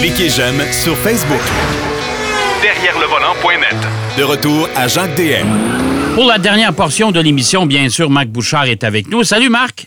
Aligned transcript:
Cliquez 0.00 0.28
j'aime 0.28 0.60
sur 0.70 0.96
Facebook. 0.98 1.40
Derrière 2.62 2.98
le 2.98 3.06
volant.net. 3.06 3.76
De 4.18 4.22
retour 4.22 4.68
à 4.76 4.86
Jacques 4.86 5.14
DM. 5.16 6.14
Pour 6.14 6.26
la 6.26 6.38
dernière 6.38 6.74
portion 6.74 7.10
de 7.10 7.20
l'émission, 7.20 7.64
bien 7.66 7.88
sûr, 7.88 8.10
Marc 8.10 8.26
Bouchard 8.28 8.66
est 8.66 8.84
avec 8.84 9.08
nous. 9.08 9.24
Salut 9.24 9.48
Marc. 9.48 9.86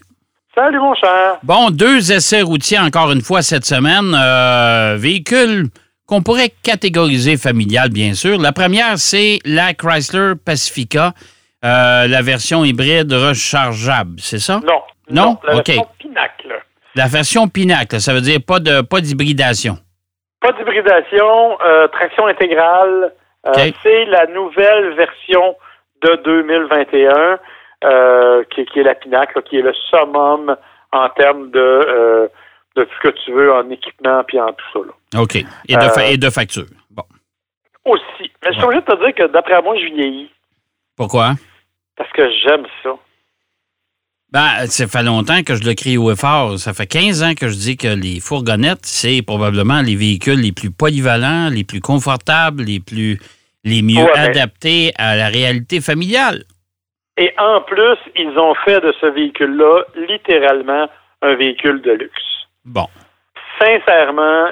Salut 0.55 0.79
mon 0.79 0.95
cher. 0.95 1.37
Bon, 1.43 1.69
deux 1.69 2.11
essais 2.11 2.41
routiers 2.41 2.79
encore 2.79 3.11
une 3.11 3.21
fois 3.21 3.43
cette 3.43 3.65
semaine. 3.65 4.15
Euh, 4.19 4.95
véhicules 4.97 5.67
qu'on 6.07 6.23
pourrait 6.23 6.51
catégoriser 6.63 7.38
familial, 7.38 7.89
bien 7.89 8.15
sûr. 8.15 8.39
La 8.39 8.51
première, 8.54 8.97
c'est 8.97 9.39
la 9.45 9.73
Chrysler 9.75 10.33
Pacifica, 10.43 11.13
euh, 11.63 12.07
la 12.07 12.21
version 12.23 12.65
hybride 12.65 13.13
rechargeable, 13.13 14.15
c'est 14.19 14.39
ça? 14.39 14.61
Non? 14.65 14.81
Non? 15.11 15.38
la 15.47 15.57
OK. 15.57 15.67
version 15.67 15.88
Pinacle. 15.99 16.63
La 16.98 17.07
version 17.07 17.48
Pinacle, 17.48 18.00
ça 18.00 18.13
veut 18.13 18.21
dire 18.21 18.39
pas 18.45 18.59
de 18.59 18.82
pas 18.82 19.00
d'hybridation. 19.02 19.77
Pas 20.41 20.52
d'hybridation, 20.54 21.58
euh, 21.62 21.88
traction 21.88 22.26
intégrale. 22.27 23.13
Euh. 23.45 23.52
C'est 23.84 24.05
la 24.05 24.26
nouvelle 24.27 24.94
version 24.95 25.55
de 26.02 26.16
2021 26.26 27.40
euh, 27.84 28.44
qui, 28.54 28.66
qui 28.66 28.80
est 28.80 28.84
la 28.84 28.95
Pinacle, 28.95 29.41
qui 29.44 29.57
est 29.57 29.62
le 29.62 29.73
summum 29.90 30.55
en 30.91 31.09
termes 31.09 31.52
de, 31.52 32.30
de 32.76 32.84
tout 32.84 32.90
ce 33.04 33.09
que 33.09 33.16
tu 33.23 33.32
veux 33.32 33.54
en 33.54 33.70
équipement 33.70 34.23
puis 34.27 34.40
en 34.40 34.52
tout 34.54 34.66
ça. 34.73 34.79
Là. 34.85 35.21
OK. 35.21 35.35
Et 35.35 35.76
de, 35.76 35.82
fa- 35.90 36.05
et 36.07 36.18
de 36.18 36.29
facture. 36.29 36.66
Bon. 36.90 37.04
Aussi. 37.85 38.32
Mais 38.43 38.52
je 38.52 38.57
suis 38.57 38.63
obligé 38.63 38.82
de 38.82 38.91
te 38.91 39.04
dire 39.05 39.13
que 39.16 39.32
d'après 39.32 39.62
moi, 39.62 39.76
je 39.77 39.85
vieillis 39.93 40.32
Pourquoi? 40.95 41.34
parce 41.95 42.12
que 42.12 42.29
j'aime 42.43 42.66
ça. 42.84 42.91
Ben, 44.34 44.66
ça 44.67 44.88
fait 44.88 45.04
longtemps 45.04 45.41
que 45.44 45.55
je 45.55 45.63
le 45.63 45.73
crie 45.73 45.98
au 45.98 46.12
effort. 46.12 46.59
Ça 46.59 46.73
fait 46.73 46.85
15 46.85 47.23
ans 47.23 47.34
que 47.34 47.48
je 47.48 47.55
dis 47.55 47.77
que 47.77 47.88
les 47.88 48.20
fourgonnettes, 48.20 48.85
c'est 48.85 49.22
probablement 49.22 49.81
les 49.81 49.95
véhicules 49.95 50.40
les 50.41 50.52
plus 50.52 50.70
polyvalents, 50.70 51.49
les 51.49 51.63
plus 51.63 51.80
confortables, 51.80 52.63
les 52.63 52.80
plus 52.82 53.20
les 53.63 53.82
mieux 53.82 54.04
Ouais, 54.04 54.12
mais- 54.16 54.29
adaptés 54.29 54.91
à 54.98 55.16
la 55.16 55.27
réalité 55.29 55.79
familiale. 55.82 56.43
Et 57.18 57.34
en 57.40 57.62
plus, 57.62 57.98
ils 58.16 58.38
ont 58.38 58.54
fait 58.66 58.79
de 58.82 58.93
ce 59.01 59.07
véhicule-là 59.07 59.84
littéralement 60.07 60.88
un 61.21 61.35
véhicule 61.35 61.82
de 61.82 61.91
luxe. 61.91 62.23
Bon. 62.66 62.88
sincèrement, 63.60 64.51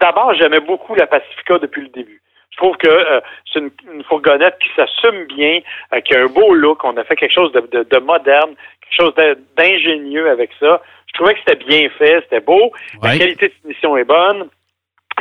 d'abord, 0.00 0.32
j'aimais 0.34 0.60
beaucoup 0.60 0.94
la 0.94 1.06
Pacifica 1.06 1.58
depuis 1.58 1.82
le 1.82 1.88
début. 1.88 2.22
Je 2.56 2.62
trouve 2.62 2.76
que 2.78 2.88
euh, 2.88 3.20
c'est 3.52 3.58
une, 3.60 3.70
une 3.92 4.02
fourgonnette 4.04 4.56
qui 4.62 4.68
s'assume 4.74 5.26
bien, 5.26 5.60
euh, 5.94 6.00
qui 6.00 6.14
a 6.16 6.22
un 6.22 6.26
beau 6.26 6.54
look. 6.54 6.82
On 6.84 6.96
a 6.96 7.04
fait 7.04 7.14
quelque 7.16 7.34
chose 7.34 7.52
de, 7.52 7.60
de- 7.60 7.82
de 7.84 7.98
moderne, 7.98 8.54
quelque 8.80 8.96
chose 9.04 9.14
d'ingénieux 9.58 10.30
avec 10.30 10.50
ça. 10.58 10.80
Je 11.08 11.12
trouvais 11.14 11.34
que 11.34 11.40
c'était 11.46 11.64
bien 11.64 11.88
fait, 11.98 12.20
c'était 12.22 12.40
beau. 12.40 12.72
La 13.02 13.16
qualité 13.18 13.48
de 13.48 13.54
finition 13.62 13.96
est 13.96 14.04
bonne. 14.04 14.48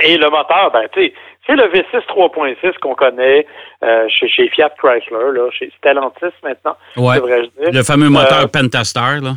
Et 0.02 0.18
le 0.18 0.30
moteur, 0.30 0.72
ben, 0.74 0.88
tu 0.94 1.02
sais, 1.08 1.14
c'est 1.48 1.56
le 1.56 1.64
V6 1.64 2.06
3.6 2.08 2.78
qu'on 2.80 2.96
connaît 2.96 3.46
euh, 3.84 4.08
chez, 4.10 4.28
chez 4.28 4.50
Fiat 4.50 4.70
Chrysler, 4.78 5.32
là, 5.34 5.50
chez 5.52 5.72
Stellantis 5.78 6.34
maintenant, 6.44 6.76
Ouais. 6.98 7.20
dire. 7.22 7.50
Le 7.72 7.84
fameux 7.84 8.10
moteur 8.10 8.50
Pentastar, 8.52 9.22
là. 9.22 9.32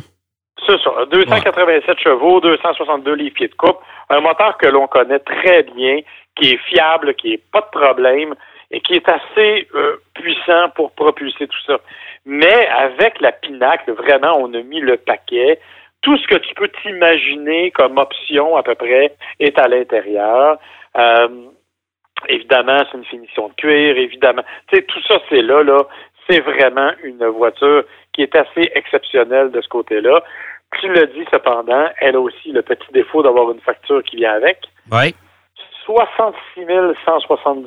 C'est 0.67 0.77
ça. 0.83 0.91
287 1.09 1.99
chevaux, 1.99 2.41
262 2.41 3.13
livres-pieds 3.13 3.47
de 3.47 3.55
coupe. 3.55 3.77
Un 4.09 4.19
moteur 4.19 4.57
que 4.57 4.67
l'on 4.67 4.87
connaît 4.87 5.19
très 5.19 5.63
bien, 5.63 5.99
qui 6.39 6.51
est 6.51 6.57
fiable, 6.69 7.13
qui 7.15 7.33
est 7.33 7.43
pas 7.51 7.61
de 7.61 7.79
problème 7.79 8.35
et 8.71 8.81
qui 8.81 8.93
est 8.93 9.09
assez 9.09 9.67
euh, 9.75 9.97
puissant 10.13 10.69
pour 10.75 10.91
propulser 10.91 11.47
tout 11.47 11.61
ça. 11.65 11.79
Mais 12.25 12.67
avec 12.67 13.19
la 13.21 13.31
Pinacle, 13.31 13.91
vraiment, 13.93 14.37
on 14.39 14.53
a 14.53 14.61
mis 14.61 14.79
le 14.79 14.97
paquet. 14.97 15.59
Tout 16.01 16.17
ce 16.17 16.27
que 16.27 16.35
tu 16.35 16.53
peux 16.55 16.69
t'imaginer 16.81 17.71
comme 17.71 17.97
option 17.97 18.55
à 18.55 18.63
peu 18.63 18.75
près 18.75 19.15
est 19.39 19.57
à 19.57 19.67
l'intérieur. 19.67 20.57
Euh, 20.97 21.27
évidemment, 22.27 22.83
c'est 22.91 22.97
une 22.97 23.05
finition 23.05 23.49
de 23.49 23.53
cuir, 23.55 23.97
évidemment. 23.97 24.43
Tu 24.67 24.77
sais, 24.77 24.83
tout 24.83 25.01
ça, 25.07 25.19
c'est 25.29 25.41
là, 25.41 25.63
là. 25.63 25.83
C'est 26.29 26.41
vraiment 26.41 26.91
une 27.03 27.25
voiture 27.25 27.83
qui 28.13 28.21
est 28.21 28.35
assez 28.35 28.69
exceptionnelle 28.75 29.49
de 29.51 29.61
ce 29.61 29.67
côté-là. 29.67 30.23
Tu 30.79 30.87
le 30.87 31.07
dis 31.07 31.25
cependant, 31.31 31.87
elle 31.97 32.15
a 32.15 32.19
aussi 32.19 32.51
le 32.51 32.61
petit 32.61 32.91
défaut 32.93 33.23
d'avoir 33.23 33.51
une 33.51 33.59
facture 33.61 34.03
qui 34.03 34.17
vient 34.17 34.33
avec. 34.33 34.59
Oui. 34.91 35.15
66 35.93 36.67
170 37.03 37.65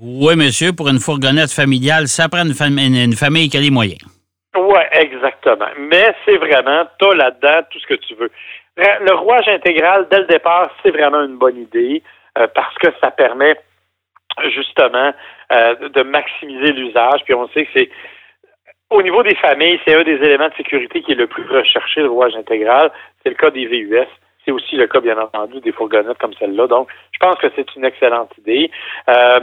Oui, 0.00 0.36
monsieur, 0.36 0.72
pour 0.72 0.88
une 0.88 0.98
fourgonnette 1.00 1.52
familiale, 1.52 2.06
ça 2.08 2.30
prend 2.30 2.40
une, 2.46 2.54
fam- 2.56 2.80
une- 2.80 2.96
une 2.96 3.12
famille 3.12 3.50
qui 3.50 3.58
a 3.58 3.60
les 3.60 3.70
moyens. 3.70 4.00
Ouais, 4.56 4.88
exactement. 4.92 5.68
Mais 5.78 6.14
c'est 6.24 6.38
vraiment, 6.38 6.84
t'as 6.98 7.14
là-dedans 7.14 7.60
tout 7.70 7.78
ce 7.78 7.86
que 7.86 7.94
tu 8.00 8.14
veux. 8.14 8.30
Le 8.78 9.14
rouage 9.14 9.46
intégral, 9.48 10.06
dès 10.10 10.20
le 10.20 10.24
départ, 10.26 10.70
c'est 10.82 10.90
vraiment 10.92 11.22
une 11.22 11.36
bonne 11.36 11.58
idée 11.58 12.02
euh, 12.38 12.46
parce 12.54 12.74
que 12.78 12.88
ça 13.02 13.10
permet 13.10 13.54
justement 14.54 15.12
euh, 15.52 15.88
de 15.90 16.02
maximiser 16.02 16.72
l'usage. 16.72 17.20
Puis 17.24 17.34
on 17.34 17.48
sait 17.48 17.66
que 17.66 17.70
c'est 17.76 17.90
au 18.88 19.02
niveau 19.02 19.22
des 19.22 19.34
familles, 19.36 19.78
c'est 19.86 19.94
un 19.94 20.04
des 20.04 20.16
éléments 20.26 20.48
de 20.48 20.54
sécurité 20.54 21.02
qui 21.02 21.12
est 21.12 21.16
le 21.16 21.26
plus 21.26 21.44
recherché, 21.50 22.00
le 22.00 22.08
rouage 22.08 22.34
intégral. 22.34 22.90
C'est 23.22 23.28
le 23.28 23.34
cas 23.36 23.50
des 23.50 23.66
VUS. 23.66 24.06
C'est 24.50 24.54
aussi 24.54 24.74
le 24.74 24.88
cas, 24.88 24.98
bien 25.00 25.16
entendu, 25.16 25.60
des 25.60 25.70
fourgonnettes 25.70 26.18
comme 26.18 26.34
celle-là. 26.34 26.66
Donc, 26.66 26.88
je 27.12 27.18
pense 27.20 27.36
que 27.36 27.46
c'est 27.54 27.66
une 27.76 27.84
excellente 27.84 28.30
idée. 28.38 28.68
Euh, 29.08 29.40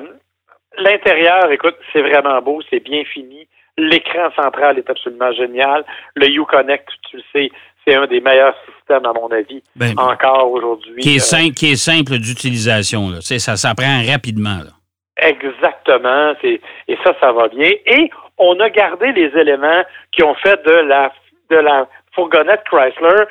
L'intérieur, 0.80 1.50
écoute, 1.50 1.76
c'est 1.94 2.02
vraiment 2.02 2.42
beau, 2.42 2.62
c'est 2.70 2.82
bien 2.82 3.04
fini. 3.06 3.48
L'écran 3.78 4.30
central 4.36 4.78
est 4.78 4.90
absolument 4.90 5.32
génial. 5.32 5.86
Le 6.16 6.28
Uconnect, 6.28 6.88
tu 7.10 7.18
le 7.18 7.24
sais, 7.34 7.50
c'est 7.86 7.96
un 7.96 8.06
des 8.06 8.20
meilleurs 8.20 8.54
systèmes, 8.66 9.06
à 9.06 9.14
mon 9.14 9.28
avis, 9.32 9.64
Ben, 9.78 9.94
encore 9.98 10.52
aujourd'hui. 10.52 11.02
qui, 11.02 11.16
est 11.16 11.18
Euh, 11.18 11.38
simple, 11.38 11.54
qui 11.56 11.72
est 11.72 11.76
simple 11.78 12.20
d'utilisation. 12.20 13.22
Ça 13.22 13.56
s'apprend 13.56 14.04
rapidement. 14.12 14.60
là. 14.66 14.72
Exactement. 15.26 16.34
Et 16.44 16.60
ça, 17.04 17.14
ça 17.22 17.32
va 17.32 17.48
bien. 17.48 17.72
Et 17.86 18.10
on 18.38 18.60
a 18.60 18.70
gardé 18.70 19.14
les 19.14 19.32
éléments 19.40 19.84
qui 20.12 20.22
ont 20.24 20.36
fait 20.36 20.62
de 20.66 20.74
la, 20.74 21.12
de 21.50 21.56
la 21.56 21.88
fourgonnette 22.14 22.64
Chrysler 22.70 23.24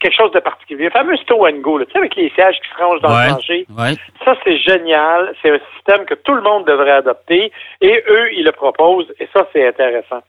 quelque 0.00 0.14
chose 0.16 0.32
de 0.32 0.40
particulier. 0.40 0.84
Le 0.84 0.90
fameux 0.90 1.16
Stow 1.18 1.46
and 1.46 1.58
Go, 1.60 1.78
là, 1.78 1.86
tu 1.86 1.92
sais, 1.92 1.98
avec 1.98 2.16
les 2.16 2.30
sièges 2.30 2.58
qui 2.60 2.68
se 2.70 2.76
rangent 2.82 3.00
dans 3.00 3.10
Ouais. 3.14 3.22
le 3.26 3.28
plancher. 3.32 3.66
Ouais. 3.78 3.94
Ça, 4.24 4.34
c'est 4.44 4.56
génial. 4.58 5.34
C'est 5.42 5.50
un 5.50 5.60
système 5.76 6.04
que 6.06 6.14
tout 6.14 6.34
le 6.34 6.42
monde 6.42 6.66
devrait 6.66 6.90
adopter. 6.90 7.52
Et 7.80 8.04
eux, 8.08 8.32
ils 8.32 8.44
le 8.44 8.52
proposent. 8.52 9.12
Et 9.20 9.28
ça, 9.32 9.46
c'est 9.52 9.66
intéressant. 9.66 10.22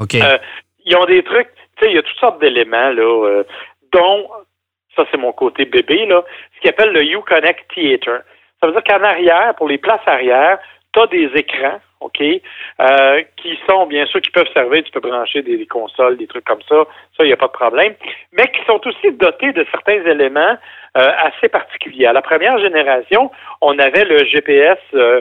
OK. 0.00 0.14
Euh, 0.14 0.38
ils 0.86 0.96
ont 0.96 1.04
des 1.04 1.22
trucs, 1.22 1.48
tu 1.76 1.84
sais, 1.84 1.90
il 1.90 1.96
y 1.96 1.98
a 1.98 2.02
toutes 2.02 2.16
sortes 2.18 2.40
d'éléments, 2.40 2.90
là, 2.90 3.02
euh, 3.26 3.44
dont, 3.92 4.30
ça 4.96 5.04
c'est 5.10 5.18
mon 5.18 5.32
côté 5.32 5.66
bébé, 5.66 6.06
là, 6.06 6.22
ce 6.54 6.60
qu'ils 6.60 6.70
appelle 6.70 6.92
le 6.92 7.04
Uconnect 7.04 7.66
Theater. 7.74 8.22
Ça 8.60 8.66
veut 8.66 8.72
dire 8.72 8.82
qu'en 8.84 9.02
arrière, 9.02 9.54
pour 9.56 9.68
les 9.68 9.78
places 9.78 10.00
arrière, 10.06 10.58
tu 10.94 11.00
as 11.00 11.06
des 11.08 11.30
écrans, 11.34 11.78
OK, 12.00 12.22
euh, 12.22 13.22
qui 13.36 13.58
sont, 13.68 13.86
bien 13.86 14.06
sûr, 14.06 14.20
qui 14.22 14.30
peuvent 14.30 14.50
servir, 14.54 14.82
tu 14.82 14.90
peux 14.90 15.00
brancher 15.00 15.42
des, 15.42 15.66
consoles, 15.66 16.16
des 16.16 16.26
trucs 16.26 16.44
comme 16.44 16.62
ça, 16.68 16.84
ça, 17.16 17.24
il 17.24 17.26
n'y 17.26 17.32
a 17.32 17.36
pas 17.36 17.48
de 17.48 17.52
problème, 17.52 17.94
mais 18.32 18.50
qui 18.50 18.64
sont 18.66 18.80
aussi 18.86 19.12
dotés 19.12 19.52
de 19.52 19.66
certains 19.70 20.02
éléments 20.06 20.56
euh, 20.96 21.08
assez 21.18 21.48
particuliers. 21.48 22.06
À 22.06 22.12
la 22.14 22.22
première 22.22 22.58
génération, 22.58 23.30
on 23.60 23.78
avait 23.78 24.04
le 24.04 24.24
GPS 24.24 24.78
euh, 24.94 25.20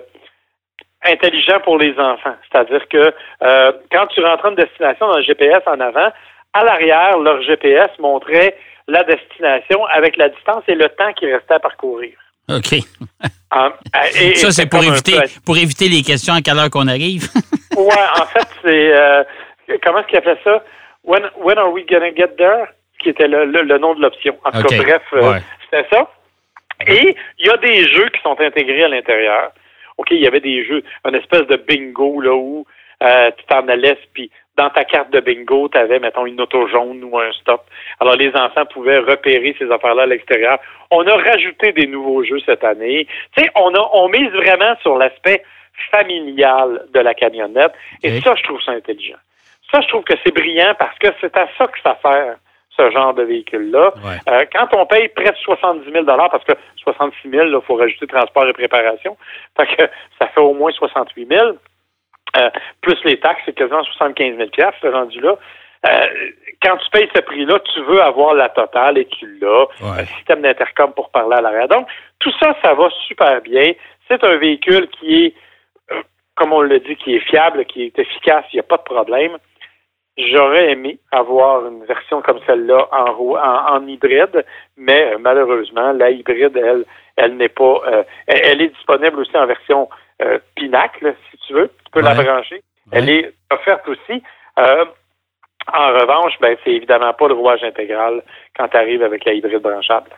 intelligent 1.03 1.59
pour 1.63 1.77
les 1.77 1.97
enfants. 1.99 2.35
C'est-à-dire 2.49 2.87
que 2.87 3.13
euh, 3.43 3.71
quand 3.91 4.07
tu 4.07 4.21
rentrais 4.23 4.49
une 4.49 4.55
destination 4.55 5.07
dans 5.07 5.17
le 5.17 5.23
GPS 5.23 5.61
en 5.65 5.79
avant, 5.79 6.11
à 6.53 6.63
l'arrière, 6.63 7.17
leur 7.19 7.41
GPS 7.41 7.89
montrait 7.99 8.55
la 8.87 9.03
destination 9.03 9.85
avec 9.85 10.17
la 10.17 10.29
distance 10.29 10.63
et 10.67 10.75
le 10.75 10.89
temps 10.89 11.13
qui 11.13 11.31
restait 11.31 11.53
à 11.53 11.59
parcourir. 11.59 12.13
OK. 12.49 12.73
Et- 14.19 14.27
et 14.31 14.35
Ça, 14.35 14.51
c'est 14.51 14.67
pour 14.67 14.83
éviter, 14.83 15.13
peu- 15.13 15.27
pour 15.45 15.57
éviter 15.57 15.89
les 15.89 16.01
questions 16.03 16.33
à 16.33 16.41
quelle 16.41 16.57
heure 16.59 16.69
qu'on 16.69 16.87
arrive. 16.87 17.27
Ouais, 17.77 18.05
en 18.19 18.25
fait, 18.25 18.47
c'est 18.61 18.93
euh, 18.99 19.23
comment 19.83 19.99
est-ce 19.99 20.07
qu'il 20.07 20.17
appelait 20.17 20.39
ça? 20.43 20.63
When, 21.03 21.21
when 21.37 21.57
are 21.57 21.71
we 21.71 21.85
gonna 21.89 22.09
get 22.13 22.35
there? 22.37 22.65
Qui 23.01 23.09
était 23.09 23.27
le, 23.27 23.45
le- 23.45 23.61
le 23.63 23.77
nom 23.77 23.95
de 23.95 24.01
l'option. 24.01 24.35
En 24.43 24.51
tout 24.51 24.63
cas, 24.63 24.77
bref, 24.77 25.01
euh, 25.13 25.31
Ouais. 25.33 25.41
c'était 25.63 25.87
ça. 25.89 26.09
Et 26.87 27.15
il 27.37 27.47
y 27.47 27.49
a 27.49 27.55
des 27.57 27.87
jeux 27.87 28.09
qui 28.09 28.21
sont 28.21 28.35
intégrés 28.41 28.83
à 28.83 28.89
l'intérieur. 28.89 29.51
OK, 29.97 30.07
il 30.11 30.19
y 30.21 30.27
avait 30.27 30.41
des 30.41 30.65
jeux, 30.65 30.83
une 31.07 31.15
espèce 31.15 31.47
de 31.47 31.55
bingo 31.55 32.19
là 32.19 32.33
où 32.33 32.65
euh, 33.03 33.31
tu 33.37 33.45
t'en 33.45 33.67
allais, 33.67 33.97
puis 34.13 34.31
dans 34.57 34.69
ta 34.69 34.83
carte 34.83 35.09
de 35.11 35.21
bingo, 35.21 35.69
tu 35.69 35.77
avais, 35.77 35.99
mettons, 35.99 36.25
une 36.25 36.41
auto 36.41 36.67
jaune 36.67 37.01
ou 37.03 37.17
un 37.17 37.31
stop. 37.31 37.63
Alors, 38.01 38.15
les 38.15 38.35
enfants 38.35 38.65
pouvaient 38.65 38.99
repérer 38.99 39.55
ces 39.57 39.71
affaires-là 39.71 40.03
à 40.03 40.05
l'extérieur. 40.05 40.59
On 40.91 41.07
a 41.07 41.15
rajouté 41.15 41.71
des 41.71 41.87
nouveaux 41.87 42.23
jeux 42.25 42.39
cette 42.45 42.63
année. 42.65 43.07
Tu 43.37 43.43
sais, 43.43 43.49
on, 43.55 43.73
a, 43.73 43.89
on 43.93 44.09
mise 44.09 44.31
vraiment 44.31 44.75
sur 44.81 44.97
l'aspect 44.97 45.43
familial 45.91 46.87
de 46.93 46.99
la 46.99 47.13
camionnette. 47.13 47.73
Et 48.03 48.19
ça, 48.19 48.35
je 48.35 48.43
trouve 48.43 48.61
ça 48.61 48.73
intelligent. 48.73 49.17
Ça, 49.71 49.79
je 49.81 49.87
trouve 49.87 50.03
que 50.03 50.15
c'est 50.25 50.33
brillant 50.33 50.73
parce 50.77 50.97
que 50.99 51.07
c'est 51.21 51.35
à 51.37 51.47
ça 51.57 51.67
que 51.67 51.79
ça 51.81 51.97
sert, 52.01 52.35
ce 52.75 52.91
genre 52.91 53.13
de 53.13 53.23
véhicule-là. 53.23 53.93
Ouais. 54.03 54.17
Euh, 54.27 54.45
quand 54.51 54.67
on 54.75 54.85
paye 54.85 55.09
près 55.09 55.31
de 55.31 55.37
70 55.37 55.89
000 55.91 56.05
parce 56.05 56.43
que 56.43 56.53
66 56.77 57.29
000 57.29 57.47
il 57.47 57.61
faut 57.65 57.75
rajouter 57.75 58.07
transport 58.07 58.47
et 58.47 58.53
préparation, 58.53 59.15
fait 59.57 59.67
que 59.75 59.83
ça 60.17 60.27
fait 60.27 60.41
au 60.41 60.53
moins 60.53 60.71
68 60.71 61.27
000 61.29 61.57
euh, 62.37 62.49
plus 62.81 62.97
les 63.05 63.19
taxes, 63.19 63.41
c'est 63.45 63.53
quasiment 63.55 63.83
75 63.83 64.37
000 64.37 64.49
c'est 64.81 64.89
rendu 64.89 65.19
là. 65.21 65.35
euh, 65.87 66.07
quand 66.61 66.77
tu 66.77 66.89
payes 66.91 67.09
ce 67.15 67.21
prix-là, 67.21 67.59
tu 67.73 67.81
veux 67.83 68.01
avoir 68.01 68.33
la 68.33 68.49
totale 68.49 68.97
et 68.97 69.05
tu 69.05 69.25
l'as. 69.39 69.65
Ouais. 69.81 70.01
Un 70.01 70.05
système 70.05 70.41
d'intercom 70.41 70.93
pour 70.93 71.09
parler 71.09 71.37
à 71.37 71.41
l'arrière. 71.41 71.67
Donc, 71.69 71.87
tout 72.19 72.31
ça, 72.39 72.55
ça 72.61 72.73
va 72.73 72.89
super 73.07 73.41
bien. 73.41 73.73
C'est 74.07 74.23
un 74.23 74.35
véhicule 74.37 74.87
qui 74.89 75.25
est, 75.25 75.33
euh, 75.91 76.01
comme 76.35 76.51
on 76.53 76.61
le 76.61 76.79
dit, 76.79 76.95
qui 76.97 77.15
est 77.15 77.19
fiable, 77.29 77.65
qui 77.65 77.83
est 77.85 77.97
efficace, 77.97 78.45
il 78.51 78.57
n'y 78.57 78.59
a 78.59 78.63
pas 78.63 78.77
de 78.77 78.83
problème. 78.83 79.37
J'aurais 80.17 80.71
aimé 80.71 80.99
avoir 81.13 81.65
une 81.65 81.85
version 81.85 82.21
comme 82.21 82.39
celle-là 82.45 82.89
en, 82.91 83.11
en, 83.11 83.75
en 83.77 83.87
hybride, 83.87 84.43
mais 84.75 85.13
euh, 85.13 85.17
malheureusement, 85.17 85.93
la 85.93 86.09
hybride, 86.09 86.57
elle, 86.57 86.83
elle 87.15 87.37
n'est 87.37 87.47
pas. 87.47 87.81
euh, 87.87 88.03
elle, 88.27 88.41
elle 88.43 88.61
est 88.63 88.75
disponible 88.75 89.17
aussi 89.21 89.37
en 89.37 89.45
version 89.45 89.87
euh, 90.21 90.39
Pinacle, 90.55 91.15
si 91.31 91.37
tu 91.47 91.53
veux. 91.53 91.67
Tu 91.85 91.91
peux 91.91 92.01
la 92.01 92.15
Ouais. 92.15 92.23
brancher. 92.23 92.61
Elle 92.91 93.09
est 93.09 93.33
offerte 93.51 93.87
aussi. 93.87 94.21
Euh, 94.57 94.85
en 95.71 95.87
revanche, 95.93 96.33
ben, 96.41 96.55
c'est 96.63 96.71
évidemment 96.71 97.13
pas 97.13 97.27
le 97.27 97.33
rouage 97.35 97.63
intégral 97.63 98.23
quand 98.57 98.67
tu 98.69 98.77
arrives 98.77 99.03
avec 99.03 99.23
la 99.25 99.33
hybride 99.33 99.61
branchable. 99.61 100.09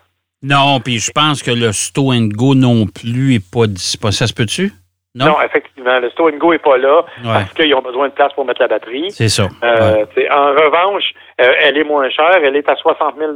Non, 0.43 0.79
puis 0.79 0.99
je 0.99 1.11
pense 1.11 1.43
que 1.43 1.51
le 1.51 1.71
Stow 1.71 2.11
and 2.13 2.29
Go 2.35 2.55
non 2.55 2.85
plus 2.87 3.35
est 3.35 3.51
pas 3.53 3.67
disponible. 3.67 4.13
Ça 4.13 4.27
se 4.27 4.33
peut-tu? 4.33 4.71
Non? 5.13 5.25
Non, 5.25 5.41
effectivement, 5.41 5.99
le 5.99 6.09
Stow 6.11 6.31
Go 6.31 6.53
est 6.53 6.57
pas 6.63 6.77
là 6.77 7.01
Ouais. 7.01 7.33
parce 7.33 7.53
qu'ils 7.53 7.75
ont 7.75 7.81
besoin 7.81 8.07
de 8.07 8.13
place 8.13 8.31
pour 8.33 8.45
mettre 8.45 8.61
la 8.61 8.69
batterie. 8.69 9.11
C'est 9.11 9.27
ça. 9.27 9.49
Euh, 9.63 10.05
Ouais. 10.15 10.31
En 10.31 10.45
revanche, 10.53 11.03
euh, 11.41 11.53
elle 11.59 11.77
est 11.77 11.83
moins 11.83 12.09
chère, 12.09 12.39
elle 12.43 12.55
est 12.55 12.69
à 12.69 12.75
60 12.77 13.17
000 13.17 13.33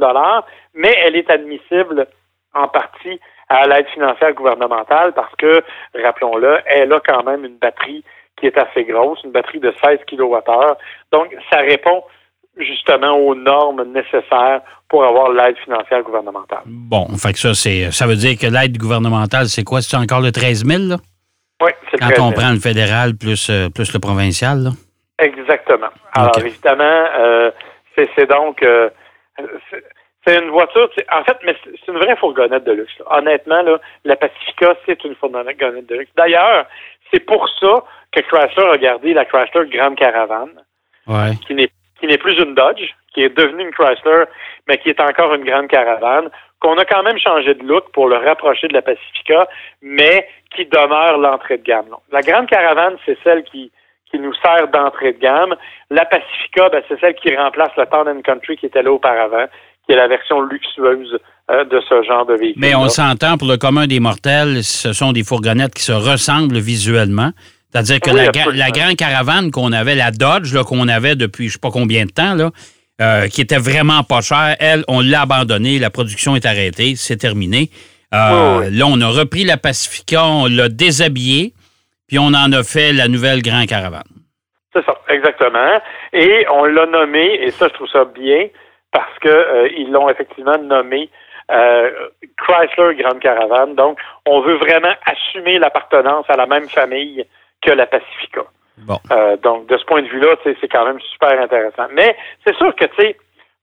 mais 0.74 0.94
elle 1.04 1.16
est 1.16 1.30
admissible 1.30 2.06
en 2.54 2.66
partie 2.68 3.20
à 3.48 3.66
l'aide 3.66 3.86
financière 3.88 4.32
gouvernementale 4.34 5.12
parce 5.14 5.34
que, 5.36 5.62
rappelons-le, 6.02 6.58
elle 6.66 6.92
a 6.92 7.00
quand 7.00 7.22
même 7.24 7.44
une 7.44 7.58
batterie 7.58 8.04
qui 8.38 8.46
est 8.46 8.58
assez 8.58 8.84
grosse, 8.84 9.18
une 9.24 9.32
batterie 9.32 9.60
de 9.60 9.72
16 9.82 10.00
kWh. 10.10 10.74
Donc, 11.12 11.34
ça 11.50 11.60
répond 11.60 12.02
justement 12.58 13.16
aux 13.16 13.34
normes 13.34 13.84
nécessaires 13.92 14.60
pour 14.88 15.04
avoir 15.04 15.30
l'aide 15.30 15.56
financière 15.58 16.02
gouvernementale. 16.02 16.62
Bon, 16.66 17.06
fait 17.16 17.32
que 17.32 17.38
ça, 17.38 17.54
c'est, 17.54 17.90
ça 17.92 18.06
veut 18.06 18.16
dire 18.16 18.36
que 18.38 18.46
l'aide 18.46 18.76
gouvernementale, 18.78 19.46
c'est 19.46 19.64
quoi? 19.64 19.80
C'est 19.82 19.96
encore 19.96 20.20
le 20.20 20.32
13 20.32 20.64
000, 20.64 20.82
là? 20.88 20.96
Oui, 21.62 21.70
c'est 21.90 21.98
Quand 21.98 22.08
très 22.08 22.20
on 22.20 22.30
bien. 22.30 22.38
prend 22.40 22.52
le 22.52 22.58
fédéral 22.60 23.14
plus, 23.16 23.48
euh, 23.48 23.68
plus 23.70 23.92
le 23.94 23.98
provincial, 23.98 24.58
là? 24.58 24.70
Exactement. 25.18 25.88
Alors, 26.12 26.38
évidemment, 26.38 27.04
euh, 27.18 27.50
c'est 27.94 28.08
c'est 28.16 28.26
donc... 28.28 28.62
euh, 28.62 28.90
c'est- 30.26 30.38
une 30.42 30.50
voiture, 30.50 30.90
en 31.12 31.24
fait, 31.24 31.36
mais 31.44 31.54
c'est 31.64 31.92
une 31.92 31.98
vraie 31.98 32.16
fourgonnette 32.16 32.64
de 32.64 32.72
luxe. 32.72 32.92
là. 32.98 33.18
Honnêtement, 33.18 33.62
là, 33.62 33.78
la 34.04 34.16
Pacifica, 34.16 34.74
c'est 34.84 35.02
une 35.04 35.14
fourgonnette 35.14 35.56
de 35.58 35.96
luxe. 35.96 36.10
D'ailleurs, 36.16 36.66
c'est 37.12 37.20
pour 37.24 37.48
ça 37.60 37.84
que 38.12 38.20
Chrysler 38.20 38.70
a 38.70 38.76
gardé 38.78 39.14
la 39.14 39.24
Chrysler 39.24 39.68
Grande 39.68 39.96
Caravane, 39.96 40.62
Ouais. 41.06 41.34
qui 41.46 41.54
n'est 41.54 41.70
qui 41.98 42.06
n'est 42.06 42.18
plus 42.18 42.38
une 42.38 42.54
Dodge, 42.54 42.90
qui 43.14 43.22
est 43.22 43.30
devenue 43.34 43.64
une 43.64 43.72
Chrysler, 43.72 44.24
mais 44.68 44.76
qui 44.76 44.90
est 44.90 45.00
encore 45.00 45.32
une 45.32 45.44
Grande 45.44 45.68
Caravane, 45.68 46.28
qu'on 46.60 46.76
a 46.76 46.84
quand 46.84 47.02
même 47.02 47.18
changé 47.18 47.54
de 47.54 47.64
look 47.64 47.90
pour 47.92 48.06
le 48.06 48.16
rapprocher 48.16 48.68
de 48.68 48.74
la 48.74 48.82
Pacifica, 48.82 49.48
mais 49.80 50.28
qui 50.54 50.66
demeure 50.66 51.16
l'entrée 51.16 51.56
de 51.56 51.62
gamme. 51.62 51.96
La 52.12 52.20
Grande 52.20 52.48
Caravane, 52.50 52.98
c'est 53.06 53.16
celle 53.24 53.44
qui, 53.44 53.72
qui 54.10 54.18
nous 54.18 54.34
sert 54.34 54.68
d'entrée 54.68 55.14
de 55.14 55.18
gamme. 55.20 55.56
La 55.88 56.04
Pacifica, 56.04 56.68
ben, 56.68 56.82
c'est 56.86 57.00
celle 57.00 57.14
qui 57.14 57.34
remplace 57.34 57.74
la 57.78 57.86
Town 57.86 58.08
and 58.08 58.20
Country 58.20 58.58
qui 58.58 58.66
était 58.66 58.82
là 58.82 58.92
auparavant, 58.92 59.46
qui 59.86 59.92
est 59.92 59.96
la 59.96 60.08
version 60.08 60.40
luxueuse 60.42 61.18
euh, 61.50 61.64
de 61.64 61.80
ce 61.88 62.02
genre 62.02 62.26
de 62.26 62.34
véhicule. 62.34 62.60
Mais 62.60 62.74
on 62.74 62.88
s'entend, 62.88 63.38
pour 63.38 63.48
le 63.48 63.56
commun 63.56 63.86
des 63.86 64.00
mortels, 64.00 64.64
ce 64.64 64.92
sont 64.92 65.12
des 65.12 65.22
fourgonnettes 65.22 65.74
qui 65.74 65.82
se 65.82 65.92
ressemblent 65.92 66.58
visuellement. 66.58 67.30
C'est-à-dire 67.70 68.00
que 68.00 68.10
Oui, 68.10 68.56
la, 68.56 68.70
grande 68.70 68.96
caravane 68.96 69.50
qu'on 69.50 69.72
avait, 69.72 69.94
la 69.94 70.10
Dodge, 70.10 70.56
qu'on 70.64 70.88
avait 70.88 71.14
depuis 71.14 71.48
je 71.48 71.54
sais 71.54 71.58
pas 71.60 71.70
combien 71.70 72.04
de 72.04 72.10
temps, 72.10 72.34
là, 72.34 72.50
euh, 73.00 73.28
qui 73.28 73.40
était 73.42 73.58
vraiment 73.58 74.02
pas 74.02 74.22
chère, 74.22 74.56
elle, 74.58 74.82
on 74.88 75.00
l'a 75.00 75.22
abandonnée, 75.22 75.78
la 75.78 75.90
production 75.90 76.34
est 76.34 76.46
arrêtée, 76.46 76.94
c'est 76.96 77.16
terminé. 77.16 77.68
Euh, 78.14 78.58
Oui, 78.58 78.66
oui. 78.66 78.76
Là, 78.78 78.86
on 78.88 79.00
a 79.00 79.08
repris 79.08 79.44
la 79.44 79.56
Pacifica, 79.56 80.24
on 80.24 80.46
l'a 80.46 80.68
déshabillée, 80.68 81.52
puis 82.08 82.18
on 82.18 82.28
en 82.28 82.52
a 82.52 82.62
fait 82.62 82.92
la 82.92 83.08
nouvelle 83.08 83.42
grande 83.42 83.66
caravane. 83.66 84.02
C'est 84.74 84.84
ça, 84.84 84.94
exactement. 85.08 85.78
Et 86.12 86.46
on 86.52 86.64
l'a 86.64 86.86
nommé, 86.86 87.38
et 87.42 87.50
ça, 87.50 87.68
je 87.68 87.74
trouve 87.74 87.88
ça 87.88 88.04
bien, 88.04 88.48
parce 88.96 89.18
que 89.18 89.28
euh, 89.28 89.68
ils 89.76 89.92
l'ont 89.92 90.08
effectivement 90.08 90.56
nommé 90.56 91.10
euh, 91.50 91.90
Chrysler 92.38 92.94
Grande 92.94 93.20
Caravane. 93.20 93.74
Donc, 93.74 93.98
on 94.24 94.40
veut 94.40 94.56
vraiment 94.56 94.94
assumer 95.04 95.58
l'appartenance 95.58 96.24
à 96.30 96.36
la 96.36 96.46
même 96.46 96.66
famille 96.70 97.26
que 97.60 97.72
la 97.72 97.84
Pacifica. 97.84 98.40
Bon. 98.78 98.96
Euh, 99.10 99.36
donc, 99.36 99.66
de 99.66 99.76
ce 99.76 99.84
point 99.84 100.00
de 100.00 100.08
vue-là, 100.08 100.36
c'est 100.44 100.68
quand 100.68 100.86
même 100.86 101.00
super 101.12 101.38
intéressant. 101.38 101.88
Mais 101.92 102.16
c'est 102.46 102.56
sûr 102.56 102.74
que, 102.74 102.86
tu 102.86 103.14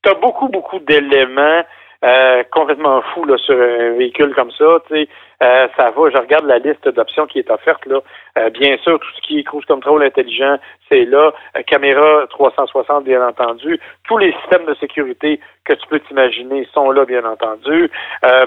as 0.05 0.13
beaucoup, 0.13 0.49
beaucoup 0.49 0.77
d'éléments 0.77 1.63
euh, 2.05 2.43
complètement 2.51 3.01
fous 3.13 3.25
là, 3.25 3.37
sur 3.39 3.55
un 3.59 3.97
véhicule 3.97 4.35
comme 4.35 4.51
ça. 4.51 4.65
Sais, 4.89 5.07
euh, 5.43 5.67
ça 5.77 5.91
va, 5.91 6.09
je 6.09 6.17
regarde 6.17 6.45
la 6.45 6.59
liste 6.59 6.87
d'options 6.87 7.27
qui 7.27 7.39
est 7.39 7.51
offerte. 7.51 7.85
là. 7.85 7.99
Euh, 8.37 8.49
bien 8.49 8.77
sûr, 8.77 8.99
tout 8.99 9.09
ce 9.17 9.21
qui 9.21 9.39
est 9.39 9.43
cruise 9.43 9.65
control 9.65 10.01
intelligent, 10.03 10.57
c'est 10.89 11.05
là. 11.05 11.31
Euh, 11.57 11.61
caméra 11.63 12.25
360, 12.29 13.03
bien 13.03 13.21
entendu. 13.27 13.79
Tous 14.07 14.17
les 14.17 14.31
systèmes 14.41 14.65
de 14.65 14.73
sécurité 14.75 15.39
que 15.65 15.73
tu 15.73 15.87
peux 15.87 15.99
t'imaginer 15.99 16.67
sont 16.73 16.89
là, 16.91 17.05
bien 17.05 17.25
entendu. 17.25 17.91
Euh, 18.25 18.45